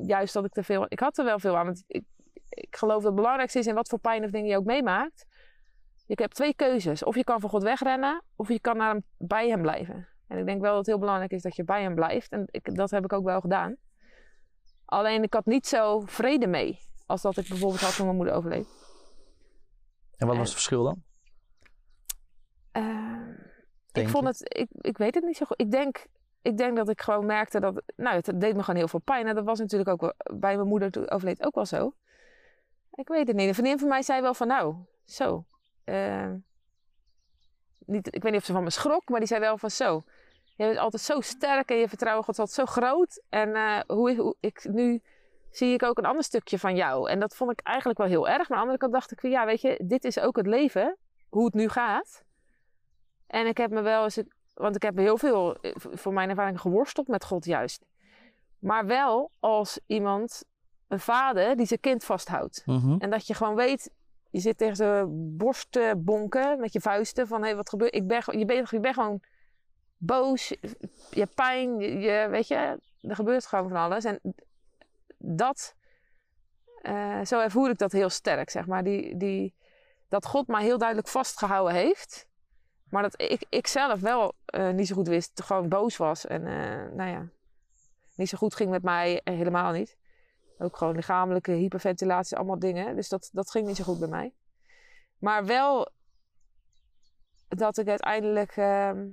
juist 0.07 0.35
dat 0.35 0.45
ik 0.45 0.53
te 0.53 0.63
veel. 0.63 0.87
Ik 0.89 1.01
had 1.01 1.19
er 1.19 1.25
wel 1.25 1.39
veel 1.39 1.57
aan. 1.57 1.65
Want 1.65 1.85
ik, 1.87 2.05
ik 2.49 2.77
geloof 2.77 2.97
dat 2.97 3.05
het 3.05 3.15
belangrijkste 3.15 3.59
is 3.59 3.67
in 3.67 3.75
wat 3.75 3.89
voor 3.89 3.99
pijn 3.99 4.25
of 4.25 4.31
dingen 4.31 4.49
je 4.49 4.57
ook 4.57 4.65
meemaakt. 4.65 5.27
Je 6.07 6.15
hebt 6.17 6.35
twee 6.35 6.55
keuzes. 6.55 7.05
Of 7.05 7.15
je 7.15 7.25
kan 7.25 7.41
van 7.41 7.51
God 7.51 7.63
wegrennen, 7.63 8.23
of 8.37 8.49
je 8.49 8.61
kan 8.61 8.77
naar 8.77 8.91
hem, 8.91 9.05
bij 9.19 9.49
hem 9.49 9.63
blijven. 9.63 10.09
En 10.29 10.39
ik 10.39 10.47
denk 10.47 10.61
wel 10.61 10.71
dat 10.71 10.79
het 10.79 10.87
heel 10.87 10.99
belangrijk 10.99 11.33
is 11.33 11.43
dat 11.43 11.57
je 11.57 11.65
bij 11.65 11.83
hem 11.83 11.95
blijft. 11.95 12.33
En 12.33 12.45
ik, 12.51 12.75
dat 12.75 12.91
heb 12.91 13.05
ik 13.05 13.13
ook 13.13 13.25
wel 13.25 13.41
gedaan. 13.41 13.77
Alleen 14.85 15.23
ik 15.23 15.35
had 15.35 15.47
niet 15.47 15.67
zo 15.67 16.01
vrede 16.01 16.47
mee. 16.47 16.79
Als 17.07 17.23
dat 17.23 17.37
ik 17.37 17.49
bijvoorbeeld 17.49 17.81
had 17.81 17.95
toen 17.97 18.05
mijn 18.05 18.17
moeder 18.17 18.35
overleed. 18.35 18.69
En 20.17 20.27
wat 20.27 20.31
En- 20.31 20.41
was 20.41 20.49
het 20.49 20.53
verschil 20.53 20.83
dan? 20.83 21.03
Eh, 22.73 23.17
ik 23.93 24.09
vond 24.09 24.27
het, 24.27 24.41
ik, 24.57 24.69
ik 24.81 24.99
weet 24.99 25.15
het 25.15 25.25
niet 25.25 25.37
zo 25.37 25.47
goed. 25.47 25.61
Ik 25.61 25.71
denk, 25.71 26.07
ik 26.43 26.57
denk 26.57 26.77
dat 26.77 26.89
ik 26.89 27.01
gewoon 27.01 27.27
merkte 27.27 27.61
dat, 27.61 27.83
nou, 27.97 28.17
het 28.17 28.41
deed 28.41 28.55
me 28.57 28.63
gewoon 28.63 28.77
heel 28.77 28.89
veel 28.89 29.01
pijn. 29.01 29.27
En 29.27 29.35
dat 29.35 29.45
was 29.45 29.59
natuurlijk 29.59 29.91
ook 29.91 30.01
wel, 30.01 30.13
bij 30.39 30.57
mijn 30.57 30.69
moeder 30.69 30.91
toen 30.91 31.11
overleed 31.11 31.45
ook 31.45 31.55
wel 31.55 31.67
zo. 31.67 31.95
Ik 32.95 33.09
weet 33.09 33.27
het 33.27 33.37
niet. 33.37 33.49
Een 33.49 33.55
vriendin 33.55 33.79
van 33.79 33.89
mij 33.89 34.03
zei 34.03 34.21
wel 34.21 34.35
van, 34.35 34.47
nou, 34.47 34.75
zo. 35.05 35.45
eh, 35.85 36.31
niet, 37.87 38.15
ik 38.15 38.23
weet 38.23 38.33
niet 38.33 38.41
of 38.41 38.47
ze 38.47 38.53
van 38.53 38.65
me 38.65 38.71
schrok, 38.71 39.09
maar 39.09 39.19
die 39.19 39.29
zei 39.29 39.41
wel 39.41 39.59
van 39.59 39.71
zo. 39.71 40.03
je 40.57 40.65
bent 40.67 40.79
altijd 40.79 41.03
zo 41.03 41.21
sterk 41.21 41.71
en 41.71 41.77
je 41.77 41.89
vertrouwen 41.89 42.25
God 42.25 42.35
is 42.35 42.41
altijd 42.41 42.69
zo 42.69 42.81
groot. 42.81 43.23
En 43.29 43.55
eh, 43.55 43.81
hoe, 43.87 44.15
hoe 44.17 44.37
ik 44.41 44.69
nu 44.71 45.03
zie 45.51 45.73
ik 45.73 45.83
ook 45.83 45.99
een 45.99 46.05
ander 46.05 46.25
stukje 46.25 46.59
van 46.59 46.77
jou. 46.77 47.11
En 47.11 47.21
dat 47.21 47.37
vond 47.37 47.51
ik 47.51 47.61
eigenlijk 47.61 47.99
wel 47.99 48.09
heel 48.09 48.29
erg. 48.29 48.49
Maar 48.49 48.59
aan 48.59 48.65
de 48.65 48.71
andere 48.71 48.79
kant 48.79 48.93
dacht 48.93 49.13
ik 49.13 49.21
van 49.21 49.31
ja, 49.31 49.47
weet 49.47 49.61
je, 49.61 49.81
dit 49.85 50.05
is 50.05 50.19
ook 50.19 50.37
het 50.37 50.47
leven, 50.47 50.97
hoe 51.29 51.45
het 51.45 51.55
nu 51.55 51.69
gaat. 51.69 52.25
En 53.31 53.47
ik 53.47 53.57
heb 53.57 53.71
me 53.71 53.81
wel 53.81 54.05
eens, 54.05 54.23
want 54.55 54.77
ik 54.77 54.83
heb 54.83 54.97
heel 54.97 55.19
veel, 55.19 55.57
eh, 55.61 55.73
voor 55.77 56.13
mijn 56.13 56.29
ervaring, 56.29 56.61
geworsteld 56.61 57.09
met 57.09 57.25
God 57.25 57.45
juist. 57.45 57.85
Maar 58.59 58.87
wel 58.87 59.31
als 59.39 59.81
iemand, 59.87 60.45
een 60.89 61.01
vader, 61.01 61.57
die 61.57 61.67
zijn 61.67 61.81
kind 61.81 62.05
vasthoudt. 62.05 62.63
Mhm. 62.67 62.97
En 62.99 63.11
dat 63.11 63.27
je 63.27 63.35
gewoon 63.35 63.55
weet, 63.55 63.91
je 64.31 64.41
zit 64.41 64.59
tegen 64.59 64.77
zijn 64.77 65.37
borst 65.37 65.73
te 65.73 65.95
bonken 65.97 66.61
met 66.61 66.73
je 66.73 66.81
vuisten 66.81 67.27
van 67.27 67.41
hé, 67.41 67.47
hey, 67.47 67.57
wat 67.57 67.69
gebeurt? 67.69 67.95
Ik 67.95 68.07
ben, 68.07 68.39
je, 68.39 68.45
bent, 68.45 68.71
je 68.71 68.81
bent 68.81 68.95
gewoon 68.95 69.21
boos, 69.97 70.49
je 71.11 71.21
hebt 71.21 71.35
pijn, 71.35 71.79
je, 71.79 71.99
je- 71.99 72.29
weet 72.31 72.49
je, 72.49 72.79
er 73.01 73.15
gebeurt 73.15 73.47
gewoon 73.47 73.69
van 73.69 73.77
alles. 73.79 74.05
En 74.05 74.21
dat, 75.19 75.75
eh, 76.83 77.21
zo 77.25 77.41
ervoer 77.41 77.71
ik 77.71 77.79
dat 77.79 77.93
heel 77.93 78.11
sterk, 78.11 78.51
zeg 78.51 78.67
maar. 78.67 78.85
Die, 78.85 79.17
die, 79.17 79.55
dat 80.09 80.27
God 80.27 80.47
mij 80.47 80.63
heel 80.63 80.79
duidelijk 80.79 81.09
vastgehouden 81.09 81.75
heeft. 81.75 82.29
Maar 82.91 83.03
dat 83.03 83.21
ik, 83.21 83.45
ik 83.49 83.67
zelf 83.67 84.01
wel 84.01 84.35
eh, 84.47 84.71
niet 84.71 84.87
zo 84.87 84.95
goed 84.95 85.09
wist, 85.09 85.43
gewoon 85.43 85.69
boos 85.69 85.97
was. 85.97 86.27
En 86.27 86.47
eh, 86.47 86.93
nou 86.97 87.11
ja, 87.11 87.29
niet 88.15 88.29
zo 88.29 88.39
goed 88.39 88.55
ging 88.55 88.71
met 88.71 88.83
mij, 88.83 89.21
eh, 89.25 89.35
helemaal 89.35 89.73
niet. 89.73 89.97
Ook 90.59 90.77
gewoon 90.77 90.95
lichamelijke 90.95 91.53
hyperventilatie, 91.53 92.37
allemaal 92.37 92.59
dingen. 92.59 92.97
Dus 92.97 93.09
dat, 93.09 93.29
dat 93.33 93.51
ging 93.51 93.67
niet 93.67 93.77
zo 93.77 93.85
goed 93.85 93.99
bij 93.99 94.09
mij. 94.09 94.35
Maar 95.19 95.47
wel 95.47 95.91
dat 97.49 97.79
ik 97.79 97.89
uiteindelijk. 97.89 98.57
ehm 98.57 99.09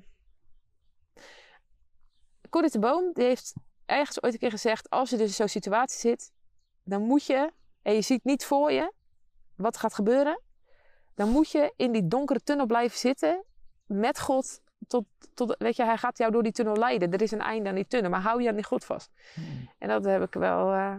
Corrie 2.49 2.71
de 2.71 2.79
Boom 2.79 3.13
die 3.13 3.23
heeft 3.23 3.53
ergens 3.85 4.23
ooit 4.23 4.33
een 4.33 4.39
keer 4.39 4.49
gezegd: 4.49 4.89
als 4.89 5.09
je 5.09 5.17
dus 5.17 5.27
in 5.27 5.33
zo'n 5.33 5.47
situatie 5.47 5.99
zit, 5.99 6.31
dan 6.83 7.01
moet 7.01 7.25
je, 7.25 7.51
en 7.81 7.93
je 7.93 8.01
ziet 8.01 8.23
niet 8.23 8.45
voor 8.45 8.71
je 8.71 8.93
wat 9.55 9.77
gaat 9.77 9.93
gebeuren, 9.93 10.41
dan 11.15 11.29
moet 11.29 11.51
je 11.51 11.73
in 11.75 11.91
die 11.91 12.07
donkere 12.07 12.43
tunnel 12.43 12.65
blijven 12.65 12.97
zitten 12.97 13.45
met 13.87 14.19
God. 14.19 14.61
Tot, 14.87 15.05
tot, 15.33 15.55
weet 15.59 15.75
je, 15.75 15.83
hij 15.83 15.97
gaat 15.97 16.17
jou 16.17 16.31
door 16.31 16.43
die 16.43 16.51
tunnel 16.51 16.75
leiden. 16.75 17.11
Er 17.11 17.21
is 17.21 17.31
een 17.31 17.41
einde 17.41 17.69
aan 17.69 17.75
die 17.75 17.87
tunnel, 17.87 18.09
maar 18.09 18.21
hou 18.21 18.41
je 18.41 18.49
aan 18.49 18.55
die 18.55 18.63
God 18.63 18.85
vast. 18.85 19.11
En 19.77 19.87
dat 19.87 20.05
heb 20.05 20.21
ik 20.23 20.33
wel. 20.33 20.71
eh, 20.73 20.95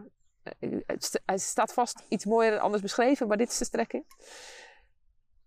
het 0.86 1.04
st- 1.04 1.20
het 1.26 1.40
staat 1.40 1.72
vast 1.72 2.04
iets 2.08 2.24
mooier 2.24 2.50
dan 2.50 2.60
anders 2.60 2.82
beschreven, 2.82 3.28
maar 3.28 3.36
dit 3.36 3.48
is 3.50 3.58
de 3.58 3.64
strekking. 3.64 4.04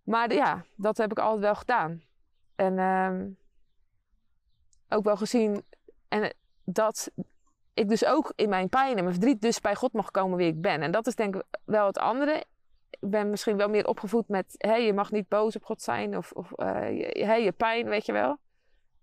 Maar 0.04 0.34
ja, 0.34 0.66
dat 0.76 0.98
heb 0.98 1.12
ik 1.12 1.20
altijd 1.20 1.42
wel 1.42 1.56
gedaan. 1.56 2.04
En 2.56 2.80
ehm, 2.80 3.28
ook 4.90 5.04
wel 5.04 5.18
gezien 5.18 5.64
en 6.08 6.24
eh, 6.24 6.30
dat 6.64 7.12
ik 7.74 7.90
dus 7.90 8.06
ook 8.06 8.34
in 8.36 8.50
mijn 8.50 8.70
pijn 8.70 8.98
en 8.98 9.04
mijn 9.04 9.16
verdriet 9.16 9.42
dus 9.42 9.60
bij 9.62 9.76
God 9.76 9.94
mag 9.94 10.12
komen 10.12 10.38
wie 10.38 10.48
ik 10.48 10.62
ben. 10.62 10.82
En 10.82 10.92
dat 10.92 11.08
is 11.08 11.16
denk 11.16 11.36
ik 11.36 11.44
wel 11.66 11.86
het 11.86 11.98
andere. 11.98 12.44
Ik 13.00 13.10
ben 13.10 13.30
misschien 13.30 13.58
wel 13.58 13.70
meer 13.70 13.88
opgevoed 13.88 14.28
met, 14.28 14.56
hé, 14.58 14.74
je 14.76 14.94
mag 14.94 15.12
niet 15.12 15.28
boos 15.28 15.56
op 15.56 15.64
God 15.64 15.82
zijn 15.82 16.18
of, 16.18 16.32
of 16.32 16.52
eh, 16.52 16.90
je, 16.90 17.44
je 17.44 17.52
pijn, 17.52 17.88
weet 17.88 18.06
je 18.06 18.12
wel. 18.12 18.38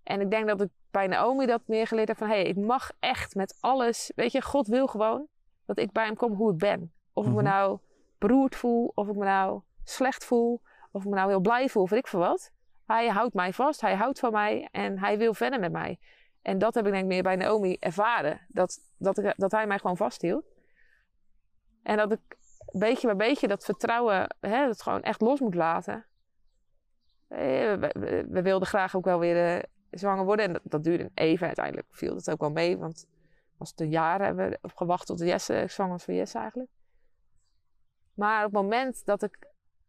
En 0.03 0.21
ik 0.21 0.29
denk 0.29 0.47
dat 0.47 0.61
ik 0.61 0.69
bij 0.91 1.07
Naomi 1.07 1.45
dat 1.45 1.61
meer 1.65 1.87
geleerd 1.87 2.07
heb 2.07 2.17
van, 2.17 2.29
hé, 2.29 2.35
ik 2.35 2.55
mag 2.55 2.91
echt 2.99 3.35
met 3.35 3.57
alles, 3.59 4.11
weet 4.15 4.31
je, 4.31 4.41
God 4.41 4.67
wil 4.67 4.87
gewoon 4.87 5.27
dat 5.65 5.77
ik 5.77 5.91
bij 5.91 6.05
hem 6.05 6.15
kom 6.15 6.33
hoe 6.33 6.51
ik 6.51 6.57
ben. 6.57 6.93
Of 7.13 7.25
ik 7.25 7.31
me 7.31 7.41
Mhm. 7.41 7.45
nou 7.51 7.79
beroerd 8.17 8.55
voel, 8.55 8.91
of 8.95 9.07
ik 9.07 9.15
me 9.15 9.25
nou 9.25 9.61
slecht 9.83 10.25
voel, 10.25 10.61
of 10.91 11.03
ik 11.03 11.09
me 11.09 11.15
nou 11.15 11.29
heel 11.29 11.39
blij 11.39 11.69
voel, 11.69 11.83
of 11.83 11.89
weet 11.89 11.99
ik 11.99 12.07
veel 12.07 12.19
wat. 12.19 12.51
Hij 12.85 13.07
houdt 13.07 13.33
mij 13.33 13.53
vast, 13.53 13.81
hij 13.81 13.95
houdt 13.95 14.19
van 14.19 14.31
mij 14.31 14.67
en 14.71 14.99
hij 14.99 15.17
wil 15.17 15.33
verder 15.33 15.59
met 15.59 15.71
mij. 15.71 15.99
En 16.41 16.57
dat 16.57 16.73
heb 16.75 16.85
ik 16.85 16.91
denk 16.91 17.03
ik 17.03 17.09
meer 17.09 17.23
bij 17.23 17.35
Naomi 17.35 17.77
ervaren. 17.79 18.41
Dat, 18.47 18.79
dat, 18.97 19.17
ik, 19.17 19.33
dat 19.37 19.51
hij 19.51 19.67
mij 19.67 19.79
gewoon 19.79 19.97
vasthield. 19.97 20.45
En 21.83 21.97
dat 21.97 22.11
ik 22.11 22.37
beetje 22.71 23.07
bij 23.07 23.15
beetje 23.15 23.47
dat 23.47 23.65
vertrouwen, 23.65 24.35
hè, 24.39 24.65
dat 24.67 24.81
gewoon 24.81 25.01
echt 25.01 25.21
los 25.21 25.39
moet 25.39 25.55
laten. 25.55 26.05
Eh, 27.27 27.73
We, 27.73 28.25
we- 28.29 28.41
wilden 28.41 28.67
graag 28.67 28.95
ook 28.95 29.05
wel 29.05 29.19
weer 29.19 29.55
eh, 29.57 29.63
zwanger 29.89 30.25
worden. 30.25 30.45
En 30.45 30.53
dat, 30.53 30.61
dat 30.63 30.83
duurde 30.83 31.11
even. 31.13 31.47
Uiteindelijk 31.47 31.87
viel 31.91 32.15
het 32.15 32.31
ook 32.31 32.39
wel 32.39 32.51
mee. 32.51 32.77
Want 32.77 33.07
was 33.57 33.69
het 33.69 33.81
een 33.81 33.89
jaar 33.89 34.21
hebben 34.21 34.49
we 34.49 34.57
op 34.61 34.75
gewacht 34.75 35.05
tot 35.07 35.19
Jesse 35.19 35.65
zwanger 35.67 35.93
was 35.93 36.03
van 36.03 36.15
Jesse 36.15 36.37
eigenlijk. 36.37 36.69
Maar 38.13 38.45
op 38.45 38.51
het 38.51 38.61
moment 38.61 39.05
dat 39.05 39.23
ik... 39.23 39.37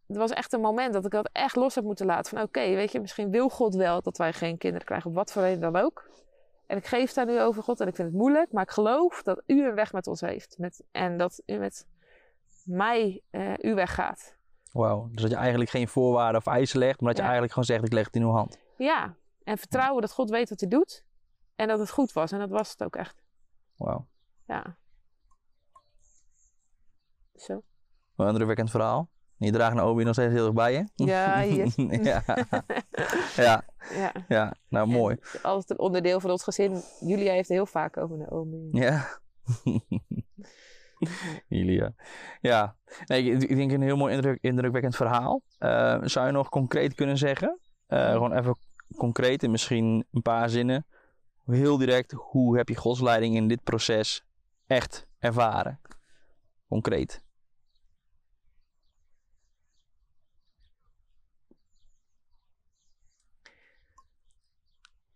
Het 0.06 0.16
was 0.16 0.30
echt 0.30 0.52
een 0.52 0.60
moment 0.60 0.92
dat 0.92 1.04
ik 1.04 1.10
dat 1.10 1.28
echt 1.32 1.56
los 1.56 1.74
heb 1.74 1.84
moeten 1.84 2.06
laten. 2.06 2.36
Van 2.36 2.46
oké, 2.46 2.60
weet 2.60 2.92
je, 2.92 3.00
misschien 3.00 3.30
wil 3.30 3.48
God 3.48 3.74
wel 3.74 4.02
dat 4.02 4.16
wij 4.16 4.32
geen 4.32 4.58
kinderen 4.58 4.86
krijgen. 4.86 5.10
Op 5.10 5.16
wat 5.16 5.32
voor 5.32 5.42
reden 5.42 5.60
dan 5.60 5.76
ook. 5.76 6.10
En 6.66 6.76
ik 6.76 6.86
geef 6.86 7.12
daar 7.12 7.26
nu 7.26 7.40
over 7.40 7.62
God. 7.62 7.80
En 7.80 7.88
ik 7.88 7.94
vind 7.94 8.08
het 8.08 8.16
moeilijk. 8.16 8.52
Maar 8.52 8.62
ik 8.62 8.70
geloof 8.70 9.22
dat 9.22 9.42
u 9.46 9.66
een 9.66 9.74
weg 9.74 9.92
met 9.92 10.06
ons 10.06 10.20
heeft. 10.20 10.58
Met, 10.58 10.82
en 10.90 11.16
dat 11.16 11.42
u 11.46 11.56
met 11.56 11.86
mij 12.70 13.22
eh, 13.30 13.52
uw 13.56 13.74
weg 13.74 13.94
gaat. 13.94 14.38
Wauw. 14.72 15.08
Dus 15.12 15.22
dat 15.22 15.30
je 15.30 15.36
eigenlijk 15.36 15.70
geen 15.70 15.88
voorwaarden 15.88 16.40
of 16.40 16.46
eisen 16.46 16.78
legt, 16.78 17.00
maar 17.00 17.08
dat 17.08 17.16
je 17.16 17.22
Ja. 17.22 17.28
eigenlijk 17.30 17.52
gewoon 17.52 17.64
zegt, 17.68 17.84
ik 17.84 17.92
leg 17.92 18.04
het 18.06 18.14
in 18.14 18.22
uw 18.22 18.30
hand. 18.32 18.58
Ja, 18.76 19.14
en 19.42 19.58
vertrouwen 19.58 20.00
dat 20.00 20.12
God 20.12 20.30
weet 20.30 20.48
wat 20.48 20.60
hij 20.60 20.68
doet. 20.68 21.04
En 21.54 21.68
dat 21.68 21.78
het 21.78 21.90
goed 21.90 22.12
was. 22.12 22.32
En 22.32 22.38
dat 22.38 22.50
was 22.50 22.70
het 22.70 22.82
ook 22.82 22.96
echt. 22.96 23.22
Wauw. 23.76 24.06
Ja. 24.46 24.76
Zo. 27.34 27.62
Een 28.16 28.26
indrukwekkend 28.28 28.70
verhaal. 28.70 29.10
Je 29.36 29.52
draagt 29.52 29.74
Naomi 29.74 30.04
nog 30.04 30.12
steeds 30.12 30.32
heel 30.32 30.44
erg 30.44 30.54
bij 30.54 30.72
je. 30.72 31.04
Ja, 31.04 31.40
hier. 31.42 31.72
ja. 32.04 32.22
ja, 33.36 33.64
Ja. 33.94 34.12
ja, 34.28 34.54
nou 34.68 34.86
mooi. 34.88 35.16
En 35.32 35.42
altijd 35.42 35.70
een 35.70 35.78
onderdeel 35.78 36.20
van 36.20 36.30
ons 36.30 36.42
gezin. 36.42 36.82
Julia 37.00 37.32
heeft 37.32 37.48
heel 37.48 37.66
vaak 37.66 37.96
over 37.96 38.16
Naomi. 38.16 38.68
Ja. 38.72 39.06
Julia. 41.48 41.94
Ja, 42.40 42.76
nee, 43.06 43.22
ik, 43.22 43.42
ik 43.42 43.56
denk 43.56 43.72
een 43.72 43.82
heel 43.82 43.96
mooi 43.96 44.14
indruk, 44.14 44.38
indrukwekkend 44.40 44.96
verhaal. 44.96 45.42
Eh, 45.58 45.98
zou 46.02 46.26
je 46.26 46.32
nog 46.32 46.48
concreet 46.48 46.94
kunnen 46.94 47.18
zeggen? 47.18 47.58
Eh, 47.86 48.10
gewoon 48.10 48.32
even 48.32 48.56
concreet 48.96 49.42
in 49.42 49.50
misschien 49.50 50.06
een 50.12 50.22
paar 50.22 50.48
zinnen. 50.48 50.86
Heel 51.46 51.78
direct, 51.78 52.12
hoe 52.12 52.56
heb 52.56 52.68
je 52.68 52.76
Gods 52.76 53.00
leiding 53.00 53.36
in 53.36 53.48
dit 53.48 53.62
proces 53.62 54.24
echt 54.66 55.06
ervaren? 55.18 55.80
Concreet. 56.68 57.22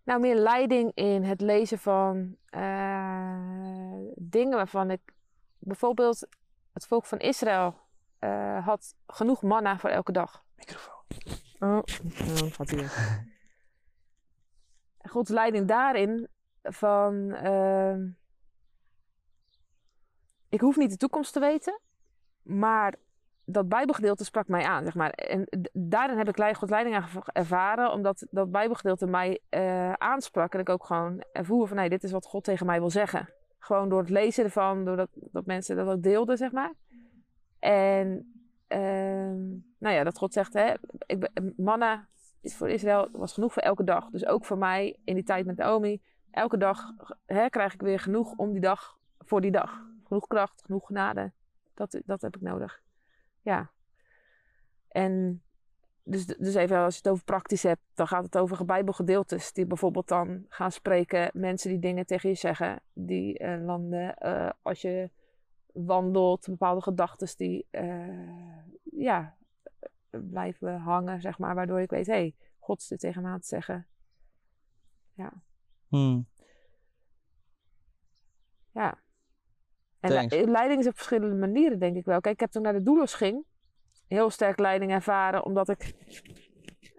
Nou, 0.04 0.20
meer 0.20 0.36
leiding 0.36 0.90
in 0.94 1.22
het 1.22 1.40
lezen 1.40 1.78
van 1.78 2.36
eh, 2.46 3.98
dingen 4.14 4.56
waarvan 4.56 4.90
ik... 4.90 5.00
Bijvoorbeeld, 5.64 6.28
het 6.72 6.86
volk 6.86 7.04
van 7.04 7.18
Israël 7.18 7.74
eh, 8.18 8.66
had 8.66 8.94
genoeg 9.06 9.42
manna 9.42 9.78
voor 9.78 9.90
elke 9.90 10.12
dag. 10.12 10.44
Microfoon. 10.56 10.94
Oh, 11.58 11.78
oh 11.78 12.52
gaat 12.52 12.70
hier. 12.70 12.92
Gods 14.98 15.30
leiding 15.30 15.68
daarin 15.68 16.28
van... 16.62 17.30
ehm, 17.30 18.08
ik 20.48 20.60
hoef 20.60 20.76
niet 20.76 20.90
de 20.90 20.96
toekomst 20.96 21.32
te 21.32 21.40
weten, 21.40 21.80
maar 22.42 22.94
dat 23.44 23.68
bijbelgedeelte 23.68 24.24
sprak 24.24 24.48
mij 24.48 24.64
aan, 24.64 24.84
zeg 24.84 24.94
maar. 24.94 25.10
En 25.10 25.68
daarin 25.72 26.18
heb 26.18 26.28
ik 26.28 26.56
Gods 26.56 26.70
leiding 26.70 26.96
erv- 26.96 27.28
ervaren, 27.32 27.92
omdat 27.92 28.26
dat 28.30 28.50
bijbelgedeelte 28.50 29.06
mij 29.06 29.40
eh, 29.48 29.92
aansprak. 29.92 30.54
En 30.54 30.60
ik 30.60 30.68
ook 30.68 30.84
gewoon 30.84 31.24
ervoer 31.32 31.68
van, 31.68 31.76
nee, 31.76 31.88
dit 31.88 32.04
is 32.04 32.12
wat 32.12 32.26
God 32.26 32.44
tegen 32.44 32.66
mij 32.66 32.78
wil 32.78 32.90
zeggen. 32.90 33.28
Gewoon 33.64 33.88
door 33.88 34.00
het 34.00 34.10
lezen 34.10 34.44
ervan, 34.44 34.84
doordat 34.84 35.08
dat 35.12 35.46
mensen 35.46 35.76
dat 35.76 35.88
ook 35.88 36.02
deelden, 36.02 36.36
zeg 36.36 36.52
maar. 36.52 36.72
En 37.58 38.34
ehm, 38.66 39.40
nou 39.78 39.94
ja, 39.94 40.04
dat 40.04 40.18
God 40.18 40.32
zegt, 40.32 40.52
hè, 40.52 40.74
ik 41.06 41.30
manna 41.56 42.08
is 42.40 42.56
voor 42.56 42.68
Israël 42.68 43.08
was 43.12 43.32
genoeg 43.32 43.52
voor 43.52 43.62
elke 43.62 43.84
dag. 43.84 44.10
Dus 44.10 44.26
ook 44.26 44.44
voor 44.44 44.58
mij 44.58 44.98
in 45.04 45.14
die 45.14 45.24
tijd 45.24 45.46
met 45.46 45.56
Naomi. 45.56 46.02
Elke 46.30 46.56
dag 46.56 46.92
hè, 47.26 47.48
krijg 47.48 47.74
ik 47.74 47.80
weer 47.80 47.98
genoeg 47.98 48.32
om 48.36 48.52
die 48.52 48.60
dag, 48.60 48.98
voor 49.18 49.40
die 49.40 49.50
dag. 49.50 49.82
Genoeg 50.04 50.26
kracht, 50.26 50.62
genoeg 50.64 50.86
genade. 50.86 51.32
Dat, 51.74 52.00
dat 52.04 52.22
heb 52.22 52.36
ik 52.36 52.42
nodig. 52.42 52.82
Ja. 53.40 53.70
En 54.88 55.42
dus, 56.04 56.26
dus 56.26 56.54
even 56.54 56.78
als 56.78 56.94
je 56.94 57.00
het 57.02 57.12
over 57.12 57.24
praktisch 57.24 57.62
hebt, 57.62 57.82
dan 57.94 58.06
gaat 58.06 58.24
het 58.24 58.38
over 58.38 58.64
bijbelgedeeltes. 58.64 59.52
Die 59.52 59.66
bijvoorbeeld 59.66 60.08
dan 60.08 60.44
gaan 60.48 60.72
spreken, 60.72 61.30
mensen 61.32 61.70
die 61.70 61.78
dingen 61.78 62.06
tegen 62.06 62.28
je 62.28 62.34
zeggen. 62.34 62.82
Die 62.92 63.38
eh, 63.38 63.64
landen, 63.64 64.16
eh, 64.16 64.50
als 64.62 64.80
je 64.80 65.10
wandelt, 65.72 66.46
bepaalde 66.48 66.82
gedachten 66.82 67.28
die 67.36 67.66
eh, 67.70 68.68
ja, 68.82 69.36
blijven 70.10 70.78
hangen, 70.78 71.20
zeg 71.20 71.38
maar. 71.38 71.54
Waardoor 71.54 71.80
ik 71.80 71.90
weet, 71.90 72.06
hé, 72.06 72.12
hey, 72.12 72.34
God 72.58 72.80
is 72.80 72.88
dit 72.88 73.00
tegen 73.00 73.22
me 73.22 73.28
aan 73.28 73.34
het 73.34 73.46
zeggen. 73.46 73.86
Hmm. 75.88 76.26
Ja. 78.70 78.98
En 80.00 80.10
Thanks. 80.10 80.34
leiding 80.34 80.80
is 80.80 80.86
op 80.86 80.94
verschillende 80.94 81.34
manieren, 81.34 81.78
denk 81.78 81.96
ik 81.96 82.04
wel. 82.04 82.20
Kijk, 82.20 82.34
ik 82.34 82.40
heb 82.40 82.50
toen 82.50 82.62
naar 82.62 82.72
de 82.72 82.82
doelos 82.82 83.14
ging, 83.14 83.44
heel 84.08 84.30
sterk 84.30 84.58
leiding 84.58 84.92
ervaren, 84.92 85.44
omdat 85.44 85.68
ik 85.68 85.94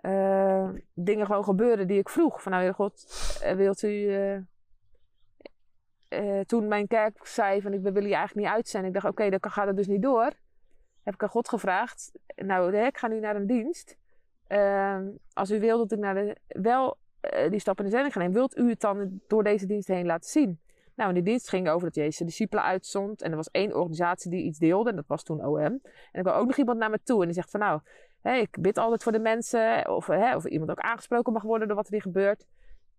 eh, 0.06 0.70
dingen 0.94 1.26
gewoon 1.26 1.44
gebeuren 1.44 1.88
die 1.88 2.00
ik 2.00 2.10
vroeg. 2.10 2.42
Van 2.42 2.52
nou, 2.52 2.64
Heer 2.64 2.74
God, 2.74 3.06
eh, 3.42 3.56
wilt 3.56 3.82
u... 3.82 4.14
eh, 6.08 6.40
toen 6.40 6.68
mijn 6.68 6.88
kerk 6.88 7.26
zei 7.26 7.62
van 7.62 7.74
ik 7.74 7.82
wil 7.82 7.94
jullie 7.94 8.14
eigenlijk 8.14 8.48
niet 8.48 8.56
uitzenden. 8.56 8.88
Ik 8.88 8.94
dacht 8.94 9.08
oké, 9.08 9.30
dan 9.30 9.52
gaat 9.52 9.68
het 9.68 9.76
dus 9.76 9.88
niet 9.88 10.02
door. 10.02 10.32
Heb 11.04 11.14
ik 11.14 11.24
aan 11.24 11.30
God 11.30 11.50
gevraagd. 11.50 12.12
Nou, 12.36 12.78
ik 12.78 12.98
ga 12.98 13.08
nu 13.08 13.20
naar 13.20 13.36
een 13.36 13.48
dienst. 13.48 13.98
Ehm, 14.48 15.08
als 15.34 15.52
u 15.52 15.60
wil 15.60 15.78
dat 15.78 15.92
ik 15.92 16.00
naar 16.00 16.16
de, 16.16 16.38
wel 16.48 16.98
die 17.50 17.60
stap 17.60 17.78
in 17.78 17.86
de 17.86 17.92
zending 17.92 18.14
ga 18.14 18.20
nemen, 18.20 18.34
wilt 18.34 18.58
u 18.58 18.70
het 18.70 18.80
dan 18.80 19.22
door 19.28 19.44
deze 19.44 19.66
dienst 19.66 19.88
heen 19.88 20.06
laten 20.06 20.30
zien? 20.30 20.60
Nou, 20.96 21.10
en 21.10 21.16
die 21.16 21.24
dienst 21.24 21.50
ging 21.50 21.70
over 21.70 21.88
dat 21.88 21.96
Jezus 21.96 22.18
de 22.18 22.26
discipelen 22.26 22.64
uitzond. 22.64 23.22
En 23.22 23.30
er 23.30 23.36
was 23.36 23.52
één 23.52 23.76
organisatie 23.76 24.32
die 24.32 24.44
iets 24.44 24.60
deelde. 24.60 24.90
En 24.90 24.96
dat 24.96 25.08
was 25.08 25.24
toen 25.24 25.46
OM. 25.46 25.58
En 25.58 25.82
er 26.12 26.22
kwam 26.22 26.36
ook 26.36 26.48
nog 26.48 26.58
iemand 26.58 26.78
naar 26.78 26.90
me 26.90 27.00
toe. 27.04 27.20
En 27.20 27.26
die 27.26 27.36
zegt 27.36 27.52
van 27.52 27.60
nou, 27.60 27.80
ik 28.40 28.62
bid 28.62 28.78
altijd 28.78 29.04
voor 29.04 29.12
de 29.12 29.20
mensen. 29.20 29.90
Of, 29.90 30.10
of 30.10 30.46
iemand 30.46 30.72
ook 30.72 30.80
aangesproken 30.80 31.34
mag 31.34 31.44
worden 31.44 31.68
door 31.68 31.78
wat 31.78 31.86
er 31.86 31.94
hier 31.94 32.02
gebeurt. 32.02 32.46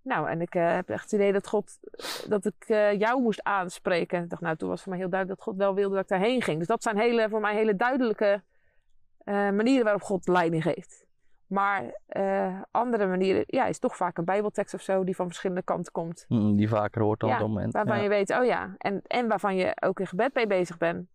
Nou, 0.06 0.28
en 0.28 0.40
ik 0.40 0.54
eh, 0.54 0.74
heb 0.74 0.88
echt 0.88 1.02
het 1.02 1.12
idee 1.12 1.32
dat 1.32 1.46
God, 1.46 1.78
dat 2.28 2.44
ik 2.44 2.64
eh, 2.66 2.98
jou 2.98 3.22
moest 3.22 3.42
aanspreken. 3.42 4.22
Ik 4.22 4.30
dacht, 4.30 4.42
nou, 4.42 4.56
toen 4.56 4.68
was 4.68 4.82
voor 4.82 4.90
mij 4.90 5.00
heel 5.00 5.10
duidelijk 5.10 5.40
dat 5.40 5.48
God 5.48 5.58
wel 5.58 5.74
wilde 5.74 5.94
dat 5.94 6.02
ik 6.02 6.10
daarheen 6.10 6.42
ging. 6.42 6.58
Dus 6.58 6.66
dat 6.66 6.82
zijn 6.82 6.98
hele, 6.98 7.28
voor 7.28 7.40
mij 7.40 7.54
hele 7.54 7.76
duidelijke 7.76 8.42
eh, 9.18 9.34
manieren 9.34 9.84
waarop 9.84 10.02
God 10.02 10.28
leiding 10.28 10.62
geeft. 10.62 11.05
Maar 11.46 12.00
eh, 12.06 12.60
andere 12.70 13.06
manieren, 13.06 13.44
ja, 13.46 13.66
is 13.66 13.78
toch 13.78 13.96
vaak 13.96 14.18
een 14.18 14.24
bijbeltekst 14.24 14.74
of 14.74 14.80
zo 14.80 15.04
die 15.04 15.16
van 15.16 15.26
verschillende 15.26 15.62
kanten 15.62 15.92
komt. 15.92 16.24
Mm, 16.28 16.56
die 16.56 16.68
vaker 16.68 17.02
hoort 17.02 17.20
dan 17.20 17.28
Ja, 17.28 17.34
op 17.34 17.40
dat 17.40 17.50
moment. 17.50 17.72
Waarvan 17.72 17.96
Ja. 17.96 18.02
je 18.02 18.08
weet, 18.08 18.30
oh 18.38 18.44
ja, 18.44 18.74
en, 18.78 19.00
en 19.06 19.28
waarvan 19.28 19.56
je 19.56 19.72
ook 19.82 20.00
in 20.00 20.06
gebed 20.06 20.34
mee 20.34 20.46
bezig 20.46 20.78
bent. 20.78 21.06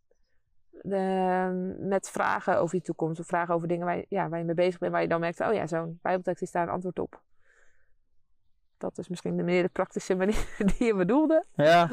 De, 0.83 1.75
met 1.79 2.09
vragen 2.09 2.59
over 2.59 2.75
je 2.75 2.81
toekomst 2.81 3.19
of 3.19 3.25
vragen 3.27 3.53
over 3.53 3.67
dingen 3.67 3.85
waar 3.85 3.97
je, 3.97 4.05
ja, 4.09 4.29
waar 4.29 4.39
je 4.39 4.45
mee 4.45 4.55
bezig 4.55 4.79
bent, 4.79 4.91
waar 4.91 5.01
je 5.01 5.07
dan 5.07 5.19
merkt, 5.19 5.39
oh 5.41 5.53
ja, 5.53 5.67
zo'n 5.67 5.99
bijbeltekst 6.01 6.41
is 6.41 6.51
daar 6.51 6.63
een 6.63 6.73
antwoord 6.73 6.99
op. 6.99 7.21
Dat 8.77 8.97
is 8.97 9.07
misschien 9.09 9.37
de 9.37 9.43
meer 9.43 9.63
de 9.63 9.69
praktische 9.69 10.15
manier 10.15 10.55
die 10.77 10.87
je 10.87 10.95
bedoelde. 10.95 11.45
Ja. 11.53 11.89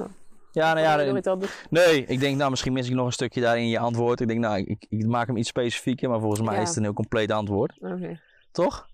Ja, 0.52 0.72
nou 0.74 0.80
ja, 0.86 0.96
nee, 1.70 2.04
ik 2.04 2.20
denk 2.20 2.36
nou 2.36 2.50
misschien 2.50 2.72
mis 2.72 2.88
ik 2.88 2.94
nog 2.94 3.06
een 3.06 3.12
stukje 3.12 3.40
daarin 3.40 3.62
in 3.62 3.68
je 3.68 3.78
antwoord. 3.78 4.20
Ik 4.20 4.28
denk 4.28 4.40
nou, 4.40 4.58
ik, 4.58 4.86
ik 4.88 5.06
maak 5.06 5.26
hem 5.26 5.36
iets 5.36 5.48
specifieker, 5.48 6.08
maar 6.08 6.20
volgens 6.20 6.40
mij 6.42 6.54
Ja. 6.54 6.60
is 6.60 6.68
het 6.68 6.76
een 6.76 6.82
heel 6.82 6.92
compleet 6.92 7.30
antwoord. 7.32 7.78
Oké. 7.80 8.20
Toch? 8.52 8.88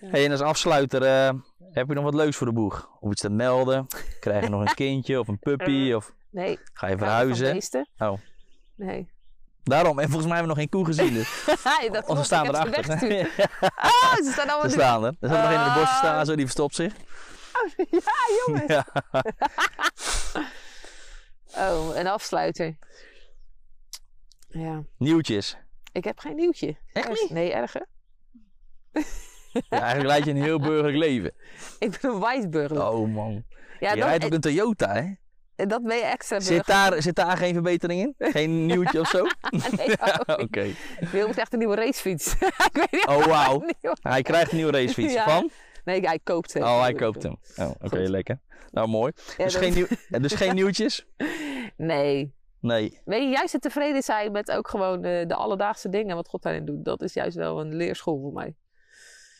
Ja. 0.00 0.08
Hey, 0.10 0.24
en 0.24 0.30
als 0.30 0.40
afsluiter, 0.40 1.02
eh, 1.02 1.30
heb 1.72 1.88
je 1.88 1.94
nog 1.94 2.04
wat 2.04 2.14
leuks 2.14 2.36
voor 2.36 2.46
de 2.46 2.52
boeg? 2.52 2.90
Of 3.00 3.10
iets 3.12 3.20
te 3.20 3.30
melden? 3.30 3.86
Krijg 4.20 4.44
je 4.44 4.50
nog 4.50 4.60
een 4.60 4.74
kindje 4.84 5.20
of 5.20 5.28
een 5.28 5.38
puppy? 5.38 5.92
Of 5.92 6.12
Nee. 6.30 6.58
ga 6.72 6.86
je 6.86 6.98
verhuizen? 6.98 7.60
Oh. 7.98 8.18
Nee. 8.76 9.10
Daarom, 9.62 9.98
en 9.98 10.08
volgens 10.08 10.26
mij 10.30 10.36
hebben 10.36 10.56
we 10.56 10.60
nog 10.60 10.70
geen 10.72 10.84
koe 10.84 10.84
gezien. 10.84 11.14
Dus. 11.14 11.44
Dat 11.92 12.06
Of 12.06 12.18
ze 12.18 12.24
staan 12.24 12.46
erachter. 12.46 12.86
Oh, 13.76 14.14
ze 14.14 14.30
staan 14.32 14.48
allemaal 14.48 14.70
Ze 14.70 14.76
staan 14.76 15.04
er. 15.04 15.16
Er 15.20 15.28
staat 15.28 15.42
nog 15.42 15.50
een 15.52 15.66
in 15.66 15.72
de 15.72 15.78
bosje 15.80 15.92
Ah. 15.92 15.96
staan, 15.98 16.26
zo, 16.26 16.34
die 16.34 16.44
verstopt 16.44 16.74
zich. 16.74 16.94
Ja, 17.90 18.00
jongens. 18.46 18.66
Ja. 18.72 18.86
Oh, 21.56 21.96
een 21.96 22.06
afsluiter. 22.06 22.78
Ja. 24.48 24.82
Nieuwtjes. 24.98 25.56
Ik 25.92 26.04
heb 26.04 26.18
geen 26.18 26.36
nieuwtje. 26.36 26.76
Echt 26.92 27.08
niet? 27.08 27.30
Nee, 27.30 27.52
erger. 27.52 27.86
Ja, 29.52 29.62
eigenlijk 29.68 30.06
leid 30.06 30.24
je 30.24 30.30
een 30.30 30.42
heel 30.42 30.60
burgerlijk 30.60 30.96
leven. 30.96 31.32
Ik 31.78 31.98
ben 32.00 32.10
een 32.10 32.20
wijsburger. 32.20 32.88
Oh 32.88 33.14
man. 33.14 33.44
ja, 33.80 33.90
je 33.92 34.00
dat, 34.00 34.08
rijdt 34.08 34.24
ook 34.24 34.32
een 34.32 34.40
Toyota, 34.40 34.94
hè? 34.94 35.12
dat 35.66 35.82
ben 35.82 35.96
je 35.96 36.02
extra 36.02 36.40
Zit 36.40 36.66
daar, 36.66 37.02
zit 37.02 37.14
daar 37.14 37.36
geen 37.36 37.52
verbetering 37.54 38.00
in? 38.00 38.14
Geen 38.32 38.66
nieuwtje 38.66 39.00
of 39.00 39.08
zo? 39.08 39.24
Nee, 39.76 39.96
Oké. 40.44 40.62
niet. 40.62 41.10
Wil 41.10 41.28
echt 41.28 41.52
een 41.52 41.58
nieuwe 41.58 41.76
racefiets. 41.76 42.32
ik 42.34 42.70
weet 42.72 42.90
niet 42.90 43.06
Oh, 43.06 43.24
wauw. 43.24 43.62
Hij 44.02 44.22
krijgt 44.22 44.50
een 44.50 44.56
nieuwe 44.56 44.72
racefiets. 44.72 45.12
Ja. 45.12 45.24
Van? 45.28 45.50
Nee, 45.84 46.00
hij 46.00 46.18
koopt 46.24 46.52
hem. 46.52 46.62
Oh, 46.62 46.80
hij 46.80 46.92
koopt 46.92 47.22
hem. 47.22 47.36
Oh, 47.56 47.70
oké, 47.80 47.96
lekker. 47.98 48.40
Nou, 48.70 48.88
mooi. 48.88 49.12
Ja, 49.36 49.44
Dus, 49.44 49.52
dat- 49.52 49.62
geen 49.62 49.74
nieuw, 49.74 49.86
eh, 50.10 50.20
dus 50.20 50.32
geen 50.32 50.54
nieuwtjes? 50.54 51.06
Nee. 51.76 52.34
Nee. 52.60 53.00
Weet 53.04 53.22
je, 53.22 53.28
juist 53.28 53.52
het 53.52 53.62
tevreden 53.62 54.02
zijn 54.02 54.32
met 54.32 54.50
ook 54.50 54.68
gewoon 54.68 55.00
de, 55.00 55.24
de 55.26 55.34
alledaagse 55.34 55.88
dingen 55.88 56.16
wat 56.16 56.28
God 56.28 56.42
daarin 56.42 56.64
doet. 56.64 56.84
Dat 56.84 57.02
is 57.02 57.14
juist 57.14 57.36
wel 57.36 57.60
een 57.60 57.74
leerschool 57.74 58.20
voor 58.20 58.32
mij. 58.32 58.54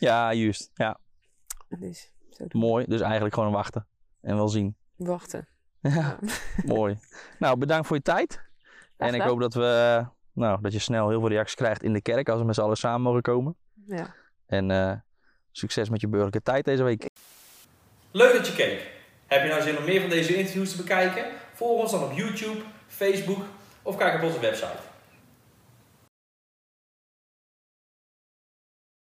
Ja, 0.01 0.33
juist. 0.33 0.71
Ja, 0.75 0.99
Dus, 1.69 2.13
zo 2.31 2.47
doen. 2.47 2.61
mooi. 2.61 2.85
Dus 2.89 3.01
eigenlijk 3.01 3.35
gewoon 3.35 3.53
wachten. 3.53 3.87
En 4.21 4.37
wel 4.37 4.49
zien. 4.49 4.77
Wachten. 4.97 5.49
Ja, 5.83 6.19
mooi. 6.65 6.99
Nou, 7.39 7.57
bedankt 7.59 7.87
voor 7.87 7.97
je 7.97 8.03
tijd. 8.03 8.41
En 8.97 9.15
ik 9.15 9.21
hoop 9.23 9.41
dat, 9.41 9.55
we, 9.55 9.97
eh, 9.99 10.07
nou, 10.33 10.61
dat 10.61 10.73
je 10.73 10.79
snel 10.79 11.09
heel 11.09 11.21
veel 11.21 11.29
reacties 11.29 11.55
krijgt 11.57 11.83
in 11.83 11.93
de 11.93 12.01
kerk 12.03 12.29
als 12.29 12.41
we 12.41 12.47
met 12.47 12.55
z'n 12.55 12.61
allen 12.61 12.77
samen 12.77 13.01
mogen 13.01 13.23
komen. 13.23 13.57
Ja. 13.87 14.15
En 14.47 14.71
eh, 14.71 14.93
succes 15.51 15.89
met 15.89 16.01
je 16.01 16.07
burgerlijke 16.09 16.43
tijd 16.43 16.65
deze 16.65 16.83
week. 16.83 17.11
Leuk 18.11 18.33
dat 18.33 18.47
je 18.47 18.53
keek. 18.55 18.91
Heb 19.27 19.43
je 19.43 19.49
nou 19.49 19.63
zin 19.63 19.79
om 19.79 19.85
meer 19.85 20.01
van 20.01 20.11
deze 20.11 20.37
interviews 20.37 20.71
te 20.71 20.77
bekijken? 20.77 21.25
Volg 21.55 21.81
ons 21.83 21.91
dan 21.91 22.05
op 22.05 22.13
YouTube, 22.13 22.63
Facebook 22.87 23.45
of 23.83 23.97
kijk 23.97 24.15
op 24.15 24.23
onze 24.23 24.41
website. 24.41 24.79